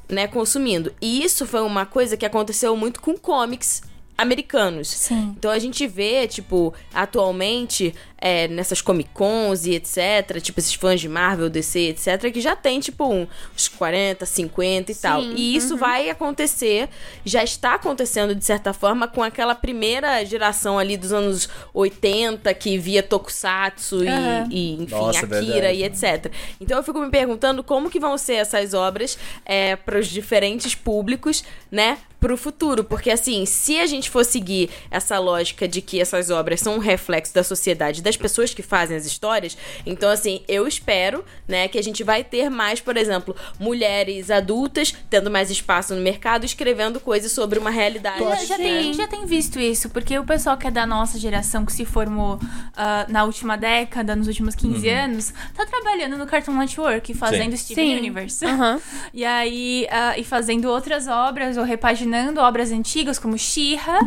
[0.08, 0.94] né, consumindo.
[1.02, 3.82] E isso foi uma coisa que aconteceu muito com comics
[4.16, 4.88] americanos.
[4.88, 5.34] Sim.
[5.36, 7.92] Então a gente vê, tipo, atualmente,
[8.26, 12.56] é, nessas Comic Cons e etc., tipo, esses fãs de Marvel, DC, etc., que já
[12.56, 15.22] tem, tipo, um- uns 40, 50 e tal.
[15.22, 16.88] E isso vai acontecer,
[17.22, 22.78] já está acontecendo, de certa forma, com aquela primeira geração ali dos anos 80, que
[22.78, 24.48] via Tokusatsu e- Aham.
[24.50, 25.78] e, enfim, Nossa, Akira verdade.
[25.78, 26.32] e etc.
[26.58, 30.74] Então eu fico me perguntando como que vão ser essas obras é, para os diferentes
[30.74, 31.98] públicos, né?
[32.20, 36.58] Pro futuro, porque assim, se a gente for seguir essa lógica de que essas obras
[36.58, 41.24] são um reflexo da sociedade, das pessoas que fazem as histórias, então assim, eu espero,
[41.46, 46.00] né, que a gente vai ter mais, por exemplo, mulheres adultas tendo mais espaço no
[46.00, 48.20] mercado, escrevendo coisas sobre uma realidade.
[48.20, 51.18] Já, acho já tem, já tem visto isso, porque o pessoal que é da nossa
[51.18, 52.38] geração, que se formou
[52.76, 57.92] ah, na última década, nos últimos 15 anos, tá trabalhando no Cartoon Network, fazendo Steven
[57.92, 57.98] Sim.
[57.98, 58.44] Universe.
[58.44, 58.80] Aham.
[59.12, 64.00] E aí, ah, e fazendo outras obras, ou repaginando obras antigas, como She-Ra,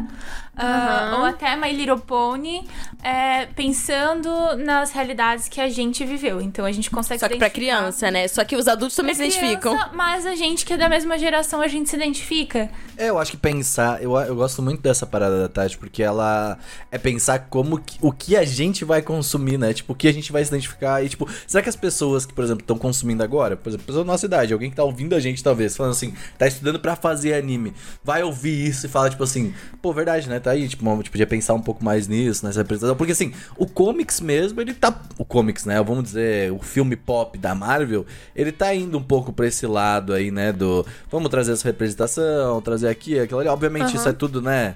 [0.65, 1.19] Aham.
[1.19, 2.67] ou até My Little Pony,
[3.03, 6.41] é, pensando nas realidades que a gente viveu.
[6.41, 8.27] Então a gente consegue Só que pra criança, né?
[8.27, 9.73] Só que os adultos também se Pra identificam.
[9.75, 12.69] criança, Mas a gente que é da mesma geração, a gente se identifica.
[12.97, 14.01] É, eu acho que pensar.
[14.01, 16.57] Eu, eu gosto muito dessa parada da Tati, porque ela
[16.91, 19.73] é pensar como que- o que a gente vai consumir, né?
[19.73, 21.03] Tipo, o que a gente vai se identificar.
[21.03, 24.03] E, tipo, será que as pessoas que, por exemplo, estão consumindo agora, por exemplo, pessoa
[24.03, 26.95] da nossa idade, alguém que tá ouvindo a gente, talvez, falando assim, tá estudando pra
[26.95, 30.39] fazer anime, vai ouvir isso e fala, tipo assim, pô, verdade, né?
[30.47, 32.95] Tá aí, tipo, a gente podia pensar um pouco mais nisso, nessa representação.
[32.95, 35.01] Porque assim, o comics mesmo, ele tá.
[35.17, 35.81] O comics, né?
[35.83, 40.13] Vamos dizer, o filme pop da Marvel, ele tá indo um pouco pra esse lado
[40.13, 40.53] aí, né?
[40.53, 40.85] Do.
[41.11, 43.49] Vamos trazer essa representação, trazer aqui, aquilo ali.
[43.49, 44.75] Obviamente, isso é tudo, né?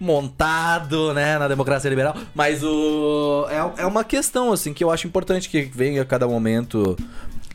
[0.00, 5.06] montado, né, na democracia liberal, mas o é, é uma questão assim que eu acho
[5.06, 6.96] importante que venha a cada momento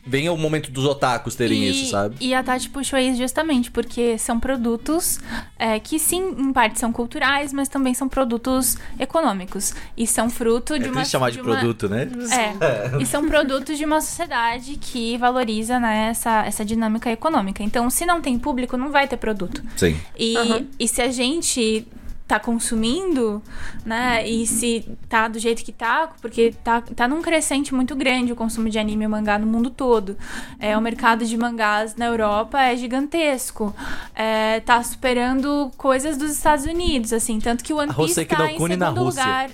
[0.08, 2.16] venha o momento dos otakus terem E- isso, sabe?
[2.20, 5.20] E a Tati puxou isso justamente porque são produtos
[5.58, 9.74] é, que sim, em parte são culturais, mas também são produtos econômicos.
[9.96, 11.04] E são fruto É de uma...
[11.04, 12.08] chamar de uma- produto, né?
[12.32, 17.62] É, e são produtos de uma sociedade que valoriza né, essa, essa dinâmica econômica.
[17.62, 19.62] Então, se não tem público, não vai ter produto.
[19.76, 19.96] Sim.
[20.18, 20.34] E,
[20.78, 21.86] e se a gente
[22.28, 23.42] tá consumindo,
[23.86, 28.32] né, e se tá do jeito que tá, porque tá, tá num crescente muito grande
[28.32, 30.14] o consumo de anime e mangá no mundo todo.
[30.60, 33.74] É, o mercado de mangás na Europa é gigantesco.
[34.14, 38.58] É, tá superando coisas dos Estados Unidos, assim, tanto que o One Piece tá em
[38.58, 39.50] segundo lugar.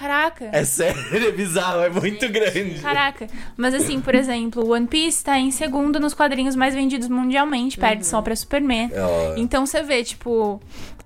[0.00, 0.48] Caraca.
[0.50, 2.80] É sério, é bizarro, é muito grande.
[2.80, 3.28] Caraca.
[3.54, 8.06] Mas assim, por exemplo, One Piece tá em segundo nos quadrinhos mais vendidos mundialmente, perde
[8.06, 8.90] só pra Superman.
[8.94, 9.34] Ó.
[9.36, 10.58] Então você vê, tipo.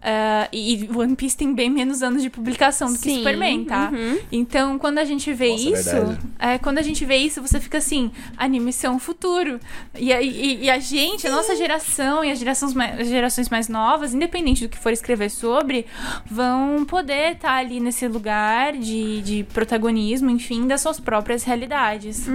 [0.04, 3.90] Ah, e One Piece tem bem menos anos de publicação do que Sim, Superman, tá?
[4.30, 7.58] Então, quando a gente vê Nossa, é isso, é, quando a gente vê isso, você
[7.58, 9.58] fica assim, animes são o futuro.
[9.98, 13.48] E, a- e- e a gente, a nossa geração e as gerações mais, as gerações
[13.48, 15.86] mais novas, independente do que for escrever sobre,
[16.30, 22.26] vão poder estar ali nesse lugar de, de protagonismo, enfim, das suas próprias realidades.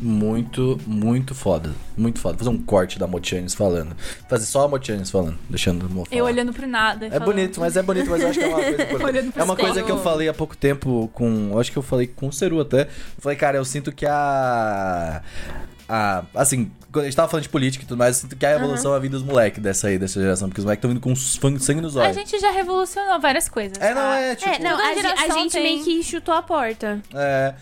[0.00, 1.72] Muito, muito foda.
[1.96, 2.36] Muito foda.
[2.36, 3.96] Fazer um corte da Motianes falando.
[4.28, 6.04] Fazer só a Motianes falando, deixando o.
[6.10, 7.06] Eu olhando pro nada.
[7.14, 9.32] É falando- bonito, mas é bonito, mas eu acho que é uma coisa importante.
[9.36, 11.50] É uma coisa que eu falei há pouco tempo com.
[11.52, 12.82] Eu acho que eu falei com o Ceru até.
[12.82, 12.88] Eu
[13.18, 15.22] falei, cara, eu sinto que a.
[15.86, 18.46] A, assim, quando a gente tava falando de política e tudo mais, eu sinto que
[18.46, 21.00] a evolução vai vir dos moleques dessa aí, dessa geração, porque os moleques estão vindo
[21.02, 21.14] com
[21.60, 22.16] sangue nos A olhos.
[22.16, 23.76] gente já revolucionou várias coisas.
[23.78, 24.18] É, não, tá?
[24.18, 24.50] é tipo.
[24.50, 27.00] É, não, a, a gente tem- meio que chutou a porta.
[27.14, 27.52] É.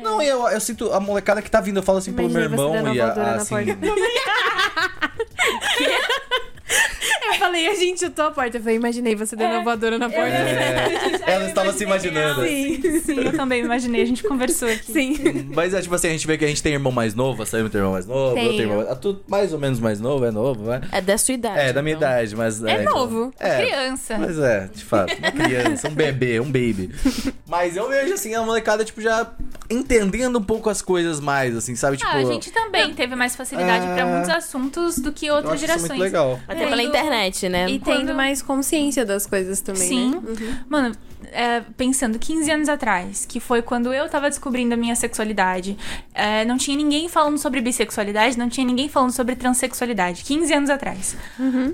[0.00, 2.42] Não, e eu, eu sinto a molecada que tá vindo, eu falo assim pelo meu
[2.42, 3.56] irmão e a a, assim.
[7.24, 8.56] Eu falei, a gente chutou a porta.
[8.56, 10.22] Eu falei, imaginei você dando a voadora na porta.
[10.26, 12.42] É, ela estava se imaginando.
[12.42, 14.92] Sim, Sim, eu também imaginei, a gente conversou aqui.
[14.92, 15.50] sim.
[15.54, 17.46] Mas é tipo assim, a gente vê que a gente tem irmão mais novo, a
[17.46, 18.50] Sammy tem irmão mais novo, eu Tenho.
[18.50, 18.98] tenho irmão mais...
[18.98, 20.80] Tudo mais ou menos mais novo, é novo, vai.
[20.92, 21.58] É da sua idade.
[21.58, 22.08] É, da minha então.
[22.08, 22.62] idade, mas...
[22.64, 23.32] É então- novo.
[23.38, 24.18] É, Criança.
[24.18, 26.90] Mas é, de fato, uma criança, um bebê, um baby.
[27.52, 29.26] Mas eu vejo, assim, a molecada, tipo, já
[29.68, 31.98] entendendo um pouco as coisas mais, assim, sabe?
[31.98, 33.94] Tipo, Ah, a gente também teve mais facilidade É.
[33.94, 35.88] pra muitos assuntos do que eu outras gerações.
[35.90, 36.40] muito legal.
[36.48, 37.68] Até pela Tendo- internet, né?
[37.70, 40.10] E Quando- tendo mais consciência das coisas também, Sim.
[40.10, 40.16] né?
[40.26, 40.56] Uhum.
[40.68, 40.96] Mano,
[41.30, 45.76] é, pensando 15 anos atrás, que foi quando eu tava descobrindo a minha sexualidade,
[46.12, 50.24] é, não tinha ninguém falando sobre bissexualidade, não tinha ninguém falando sobre transexualidade.
[50.24, 51.16] 15 anos atrás.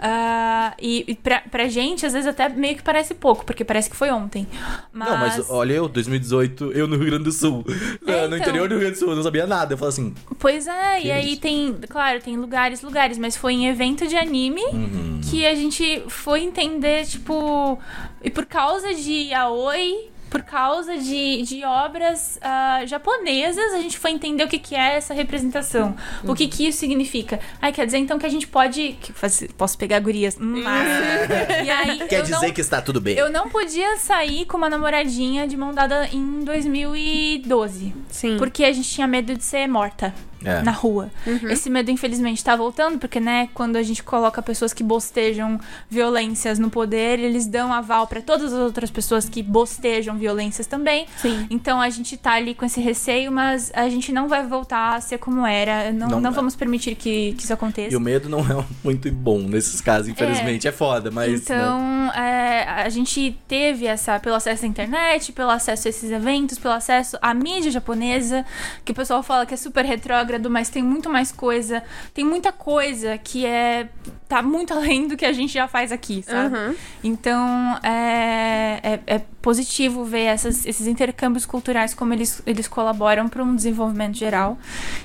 [0.01, 3.89] Ah, e e pra, pra gente, às vezes até meio que parece pouco, porque parece
[3.89, 4.47] que foi ontem.
[4.93, 5.09] Mas...
[5.09, 7.64] Não, mas olha eu, 2018, eu no Rio Grande do Sul.
[8.07, 8.39] É, no então.
[8.39, 9.72] interior do Rio Grande do Sul, eu não sabia nada.
[9.74, 11.41] Eu falo assim, Pois é, e aí isso?
[11.41, 15.20] tem, claro, tem lugares, lugares, mas foi em evento de anime Uhum.
[15.30, 17.78] que a gente foi entender, tipo,
[18.22, 24.10] e por causa de Aoi, por causa de, de obras ah, japonesas, a gente foi
[24.10, 25.96] entender o que, que é essa representação.
[26.22, 27.40] O que que isso significa.
[27.62, 28.98] Ai, quer dizer então que a gente pode.
[29.00, 30.36] que faz- posso pegar gurias?
[31.64, 33.16] E aí, quer dizer não, que está tudo bem.
[33.16, 37.94] eu não podia sair com uma namoradinha de mão dada em 2012.
[38.10, 38.36] Sim.
[38.36, 40.14] Porque a gente tinha medo de ser morta
[40.45, 40.62] É.
[40.62, 41.11] na rua.
[41.26, 41.51] Uhum.
[41.51, 45.59] Esse medo, infelizmente, tá voltando, porque, né, quando a gente coloca pessoas que bostejam
[45.91, 51.07] violências no poder, eles dão aval pra todas as outras pessoas que bostejam violências também.
[51.16, 51.47] Sim.
[51.51, 55.01] Então a gente tá ali com esse receio, mas a gente não vai voltar a
[55.01, 55.93] ser como era.
[55.93, 56.36] Não, Não não, dá.
[56.36, 57.93] vamos permitir que, que isso aconteça.
[57.93, 60.68] E o medo não é muito bom nesses casos, infelizmente.
[60.68, 61.32] É, foda, mas.
[61.32, 61.39] né?
[61.43, 66.59] Então, é, a gente teve essa, pelo acesso à internet, pelo acesso a esses eventos,
[66.59, 68.45] pelo acesso à mídia japonesa,
[68.84, 69.84] que o pessoal fala que é super
[70.28, 73.88] retrógrado, mas tem muito mais coisa, tem muita coisa que é
[74.28, 76.54] tá muito além do que a gente já faz aqui, sabe?
[76.54, 76.74] Uhum.
[77.02, 83.42] Então, é, é, é positivo ver essas- esses intercâmbios culturais, como eles, eles colaboram para
[83.42, 84.58] um desenvolvimento geral.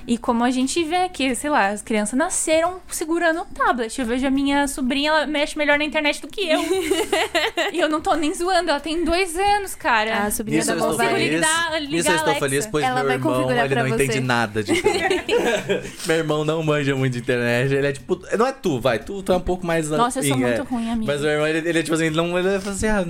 [0.05, 3.97] E como a gente vê que, sei lá, as crianças nasceram segurando o tablet.
[3.97, 6.59] Eu vejo a minha sobrinha, ela mexe melhor na internet do que eu.
[7.71, 10.23] e eu não tô nem zoando, ela tem dois anos, cara.
[10.25, 11.31] A sobrinha Nisso da eu estou feliz.
[11.35, 14.03] ligar- ligar Nisso eu estou feliz, pois Ela meu irmão ele não você.
[14.03, 14.73] entende nada de
[16.05, 17.73] Meu irmão não manja muito de internet.
[17.73, 18.21] Ele é tipo.
[18.37, 18.99] Não é tu, vai.
[18.99, 19.89] Tu, tu é um pouco mais.
[19.89, 20.63] Nossa, eu sou muito é.
[20.63, 21.07] ruim, amigo.
[21.07, 22.37] Mas meu irmão, ele, ele é tipo assim, ele não.
[22.37, 23.05] Ele fala assim, ah,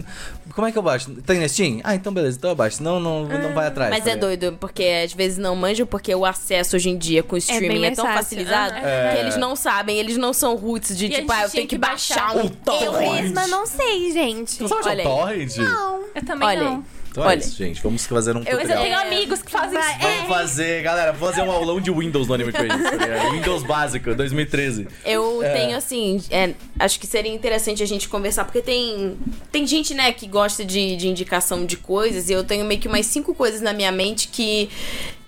[0.53, 1.11] como é que eu baixo?
[1.25, 1.81] Tem na Steam?
[1.83, 2.81] Ah, então beleza, então eu baixo.
[2.81, 3.89] Não, não, não vai atrás.
[3.91, 4.37] Mas tá é ligado?
[4.37, 7.67] doido, porque às vezes não manjam, porque o acesso hoje em dia com o streaming
[7.67, 8.23] bem é, mais tão fácil.
[8.23, 9.13] facilizado É.
[9.13, 11.75] que eles não sabem, eles não são roots de E tipo, ah, eu tenho que
[11.75, 13.23] que baixar um Eu torrent.
[13.23, 14.57] mesma não sei, gente.
[14.57, 15.03] Tu sabe Olha aí.
[15.03, 15.57] torrent?
[15.57, 16.85] Eu também Olha não.
[17.13, 17.37] Então é Olha.
[17.39, 17.79] isso, gente.
[17.83, 18.81] Vamos fazer um Eu- Mas eu tutorial.
[18.81, 19.99] tenho amigos que fazem isso.
[20.01, 22.69] Vamos fazer, galera, vamos fazer um aulão de Windows no Anime Crazy.
[22.69, 23.29] tá?
[23.29, 24.87] Windows básico, 2013.
[25.05, 25.53] Eu É.
[25.53, 29.15] tenho, assim, é, acho que seria interessante a gente conversar, porque tem,
[29.51, 32.87] tem gente, né, que gosta de, de indicação de coisas, e eu tenho meio que
[32.87, 34.67] umas cinco coisas na minha mente que,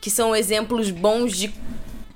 [0.02, 1.54] que são exemplos bons de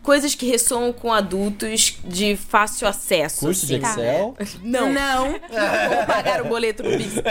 [0.04, 3.42] coisas que ressoam com adultos de fácil acesso.
[3.42, 4.02] Curso de assim.
[4.02, 4.36] Excel.
[4.64, 4.92] Não.
[4.92, 5.32] Não.
[5.32, 7.14] Vou pagar o boleto no Pix.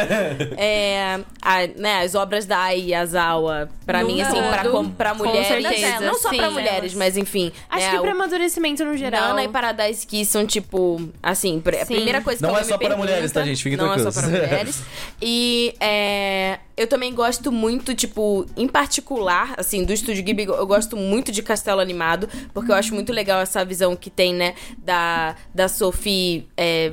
[0.56, 5.24] É, a- né, as obras da Ai Yazawa, pra mim, assim, pra, com, pra Com
[5.26, 5.46] mulheres.
[5.48, 6.52] certeza, não só pra sim.
[6.52, 7.52] mulheres, mas enfim.
[7.68, 9.28] Acho né, que o- pra amadurecimento no geral.
[9.28, 11.94] Nana e Paradise Kiss são, tipo, assim, pr- a Sim.
[11.94, 13.62] primeira coisa que Não ela é me só para pergunta- mulheres, tá, gente?
[13.62, 14.82] Fiquem Não é só para mulheres.
[15.22, 20.96] E é, eu também gosto muito, tipo, em particular, assim, do Estúdio Ghibli, eu gosto
[20.96, 25.34] muito de Castelo Animado, porque eu acho muito legal essa visão que tem, né, da,
[25.52, 26.46] da Sophie...
[26.56, 26.92] é,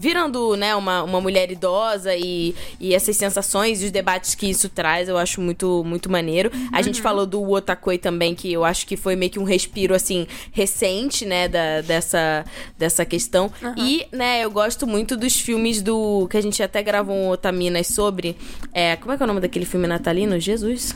[0.00, 4.70] virando, né, uma, uma mulher idosa e, e essas sensações e os debates que isso
[4.70, 6.50] traz, eu acho muito, muito maneiro.
[6.72, 9.94] A gente falou do Otakoi também, que eu acho que foi meio que um respiro,
[9.94, 12.46] assim, recente, né, da, dessa,
[12.78, 13.52] dessa questão.
[13.76, 16.26] E, né, eu gosto muito dos filmes do...
[16.30, 18.36] que a gente até gravou um Otaminas sobre.
[18.72, 20.40] É, como é que é o nome daquele filme natalino?
[20.40, 20.94] Jesus.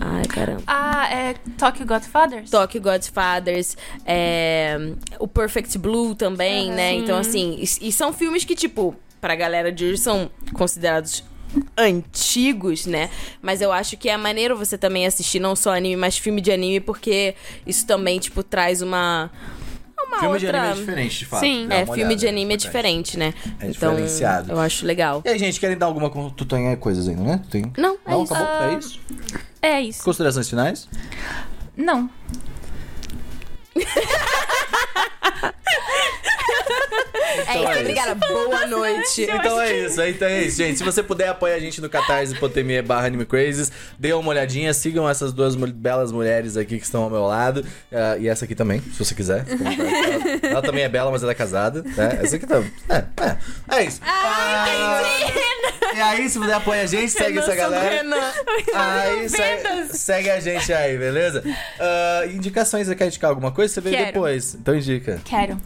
[0.00, 0.62] Ai, caramba.
[0.66, 2.50] Ah, é Tokyo Godfathers?
[2.50, 4.76] Tokyo Godfathers, é,
[5.18, 6.94] o Perfect Blue também, né?
[6.94, 11.24] Então, assim, e, e são filmes que, tipo, pra galera de hoje são considerados
[11.76, 13.10] antigos, né?
[13.40, 16.50] Mas eu acho que é maneiro você também assistir não só anime, mas filme de
[16.50, 17.34] anime, porque
[17.66, 19.30] isso também, tipo, traz uma.
[20.06, 20.60] Uma Filme de outra...
[20.60, 21.40] anime é diferente, de fato.
[21.40, 21.66] Sim.
[21.70, 23.32] É, filme olhada, de anime é diferente, né?
[23.58, 24.52] É então, diferenciado.
[24.52, 25.22] eu acho legal.
[25.24, 26.10] E aí, gente, querem dar alguma...
[26.30, 27.40] Tu tem coisas ainda, né?
[27.44, 27.72] Tu tem...
[27.78, 28.34] Não, é Não, isso.
[28.34, 28.68] acabou?
[28.68, 29.00] É isso?
[29.62, 30.04] É isso.
[30.04, 30.86] Considerações finais?
[31.74, 32.10] Não.
[37.24, 37.80] É Então é isso, isso.
[37.80, 38.14] obrigada.
[38.14, 39.22] Boa noite.
[39.22, 40.78] Então é isso, então é isso, gente.
[40.78, 45.08] Se você puder apoiar a gente no catarse.me barra Anime Crazes, dê uma olhadinha, sigam
[45.08, 47.64] essas duas belas mulheres aqui que estão ao meu lado.
[47.92, 49.44] ah, e essa aqui também, se você quiser.
[50.42, 51.82] Ela, ela também é bela, mas ela é casada.
[51.82, 52.20] Né?
[52.22, 52.70] Essa aqui também.
[52.88, 54.00] É, é, é isso.
[54.02, 55.02] Ah,
[55.94, 58.02] e aí, se puder apoiar a gente, segue essa galera.
[58.74, 61.42] Aí, segue, segue a gente aí, beleza?
[61.78, 63.72] Ah, indicações, você quer indicar alguma coisa?
[63.72, 64.12] Você veio Quero.
[64.12, 64.54] depois.
[64.54, 65.20] Então indica.
[65.24, 65.56] Quero.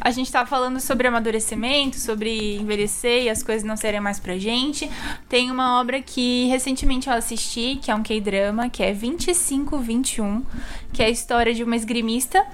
[0.00, 4.38] A gente tava falando sobre amadurecimento, sobre envelhecer e as coisas não serem mais pra
[4.38, 4.90] gente.
[5.28, 10.44] Tem uma obra que recentemente eu assisti, que é um K-drama, que é 2521,
[10.92, 12.44] que é a história de uma esgrimista.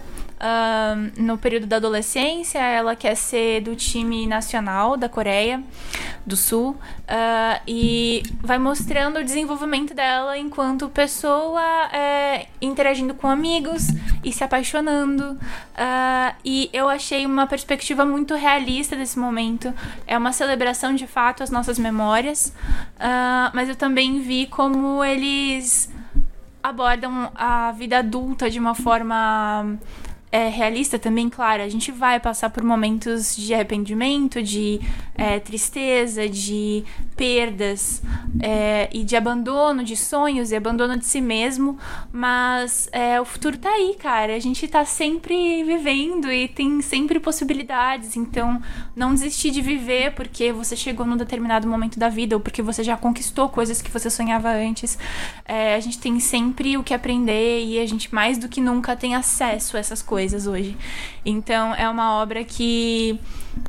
[1.16, 5.62] No período da adolescência, ela quer ser do time nacional da Coreia
[6.26, 6.76] do Sul
[7.06, 13.88] ah, e vai mostrando o desenvolvimento dela enquanto pessoa é, interagindo com amigos
[14.22, 15.38] e se apaixonando.
[15.76, 19.72] Ah, e eu achei uma perspectiva muito realista desse momento.
[20.06, 22.52] É uma celebração de fato às nossas memórias,
[22.98, 25.92] ah, mas eu também vi como eles
[26.62, 29.78] abordam a vida adulta de uma forma
[30.34, 31.62] é, realista também, claro.
[31.62, 34.80] A gente vai passar por momentos de arrependimento, de
[35.14, 36.82] é, tristeza, de
[37.14, 38.02] perdas
[38.42, 41.78] é, e de abandono de sonhos e abandono de si mesmo.
[42.12, 44.34] Mas é, o futuro tá aí, cara.
[44.34, 48.16] A gente tá sempre vivendo e tem sempre possibilidades.
[48.16, 48.60] Então,
[48.96, 52.82] não desistir de viver porque você chegou num determinado momento da vida ou porque você
[52.82, 54.98] já conquistou coisas que você sonhava antes.
[55.44, 58.96] É, a gente tem sempre o que aprender e a gente mais do que nunca
[58.96, 60.76] tem acesso a essas coisas hoje.
[61.24, 63.18] Então é uma obra que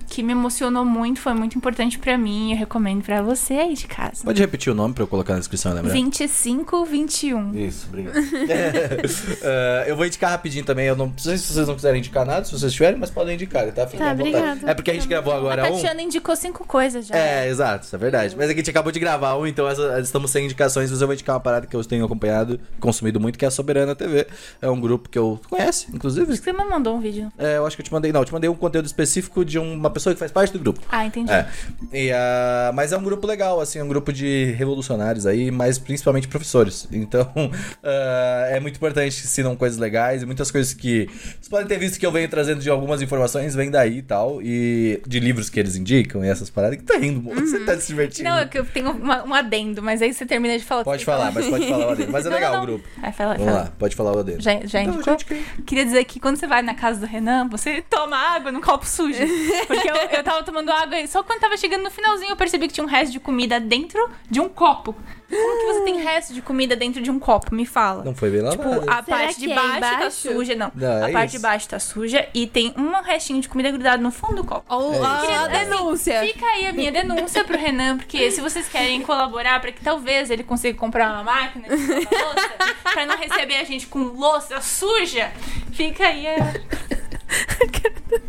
[0.10, 2.52] que me emocionou muito, foi muito importante pra mim.
[2.52, 4.24] Eu recomendo pra você aí de casa.
[4.24, 5.92] Pode repetir o nome pra eu colocar na descrição, lembra?
[5.92, 7.56] 25, 21.
[7.56, 8.18] Isso, obrigado.
[8.18, 10.86] Eh, eu vou indicar rapidinho também.
[10.88, 13.70] Eu não sei se vocês não quiserem indicar nada, se vocês tiverem, mas podem indicar,
[13.72, 13.86] tá?
[13.88, 14.30] Fiquem Tá, à vontade.
[14.36, 14.72] obrigada.
[14.72, 15.74] É porque a gente gravou A agora um.
[15.76, 17.16] Tatiana indicou cinco coisas já.
[17.16, 18.36] É, exato, isso é verdade.
[18.38, 21.08] Mas aqui a gente acabou de gravar um, então essa- estamos sem indicações, mas eu
[21.08, 24.28] vou indicar uma parada que eu tenho acompanhado, consumido muito, que é a Soberana TV.
[24.62, 27.32] É um grupo que eu conhece, inclusive, Acho que você me mandou um vídeo.
[27.38, 28.12] É, eu acho que eu te mandei.
[28.12, 30.82] Não, eu te mandei um conteúdo específico de uma pessoa que faz parte do grupo.
[30.92, 31.32] Ah, entendi.
[31.32, 31.48] É.
[31.94, 35.78] E, ah, mas é um grupo legal, assim, é um grupo de revolucionários aí, mas
[35.78, 36.88] principalmente professores.
[36.92, 37.32] Então,
[37.84, 41.08] ah, é muito importante que ensinam coisas legais e muitas coisas que.
[41.08, 44.42] Vocês podem ter visto que eu venho trazendo de algumas informações, vem daí e tal.
[44.42, 46.78] E de livros que eles indicam e essas paradas.
[46.78, 48.30] Que tá rindo, moço, Você tá se divertindo.
[48.30, 50.84] Não, é que eu tenho uma- um adendo, mas aí você termina de falar.
[50.84, 52.12] Pode falar, mas pode falar o adendo.
[52.12, 52.88] Mas é Não, legal não, o grupo.
[53.02, 53.64] Vai, fala, Vamos fala.
[53.66, 54.42] lá, pode falar o adendo.
[54.42, 55.14] Já, já Não, indicou?
[55.14, 58.52] gente, que- Queria dizer que quando você vai na casa do Renan, você toma água
[58.52, 59.18] num copo sujo.
[59.68, 62.68] Porque eu, eu tava tomando água e só quando tava chegando no finalzinho eu percebi
[62.68, 64.96] que tinha um resto de comida dentro de um copo.
[65.28, 67.54] Como que você tem resto de comida dentro de um copo?
[67.54, 68.04] Me fala.
[68.04, 68.62] Não foi bem lavado.
[68.80, 70.72] Tipo, a Será parte de é baixo, tá suja, não.
[70.76, 71.38] Não, a é parte isso.
[71.38, 74.64] de baixo tá suja e tem um restinho de comida grudado no fundo do copo.
[74.74, 75.50] Ou É a isso.
[75.50, 76.22] denúncia.
[76.22, 80.30] Fica aí a minha denúncia pro Renan, porque se vocês querem colaborar pra que talvez
[80.30, 82.54] ele consiga comprar uma máquina de louça,
[82.84, 85.32] pra não receber a gente com louça suja,
[85.74, 86.36] fica aí a...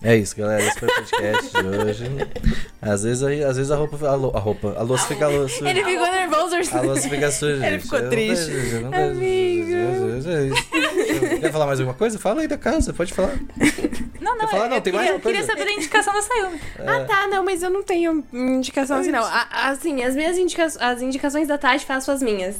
[0.00, 0.62] É isso, galera.
[0.62, 2.04] Esse foi o podcast de hoje.
[2.80, 4.08] Às vezes, aí- às vezes a roupa.
[4.08, 4.74] A, lo- a roupa.
[4.78, 5.68] A louça fica suja.
[5.68, 6.54] Ele ficou nervoso.
[6.76, 7.66] A louça fica suja.
[7.66, 8.50] Ele ficou Eu triste.
[8.50, 8.94] vejo, vejo.
[8.94, 9.72] Amigo.
[10.28, 11.38] É.
[11.40, 12.18] Quer falar mais alguma coisa?
[12.18, 13.34] Fala aí da casa, pode falar.
[14.20, 14.64] Não, não, Quer falar?
[14.64, 15.38] eu, Não, eu tem mais queria, uma coisa?
[15.38, 16.60] queria saber da indicação da Sayumi.
[16.78, 19.24] Ah, tá, não, mas eu não tenho indicação assim, não.
[19.24, 22.56] A- assim, as minhas indica as indicações da Tati faço as minhas.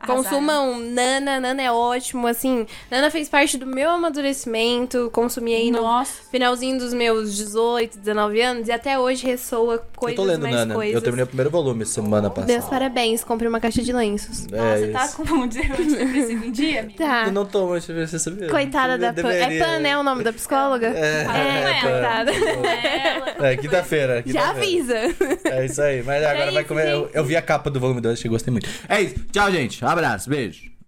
[0.00, 0.22] Arrasaram.
[0.22, 2.66] Consumam Nana, Nana é ótimo, assim.
[2.90, 6.22] Nana fez parte do meu amadurecimento, consumi aí no Nossa.
[6.30, 10.54] finalzinho dos meus 18, 19 anos e até hoje ressoa Eu coisas tô lendo, mais
[10.54, 10.74] Nana.
[10.74, 10.94] coisas.
[10.94, 12.52] Eu terminei o primeiro volume semana passada.
[12.52, 14.46] Meus parabéns, comprei uma caixa de lenços.
[14.52, 17.04] É Nossa, tá com um depressivo em dia, amiga?
[17.04, 17.24] Tá.
[17.26, 17.44] Eu não
[17.92, 18.48] eu você sabia.
[18.48, 19.32] Coitada da Pan.
[19.32, 19.58] É.
[19.58, 19.98] Pan, né?
[19.98, 20.88] O nome da psicóloga?
[20.88, 22.32] É, Ah, é, não é, coitada.
[22.32, 23.48] Ela.
[23.48, 24.16] É, quinta-feira.
[24.26, 25.06] Já quinta-feira.
[25.06, 25.38] avisa.
[25.44, 26.02] É isso aí.
[26.02, 26.88] Mas agora É vai isso, comer.
[26.92, 28.68] Eu, eu vi a capa do volume 2, achei que gostei muito.
[28.88, 29.14] É isso.
[29.32, 29.84] Tchau, gente.
[29.88, 30.28] Abraço.
[30.30, 30.70] Beijo.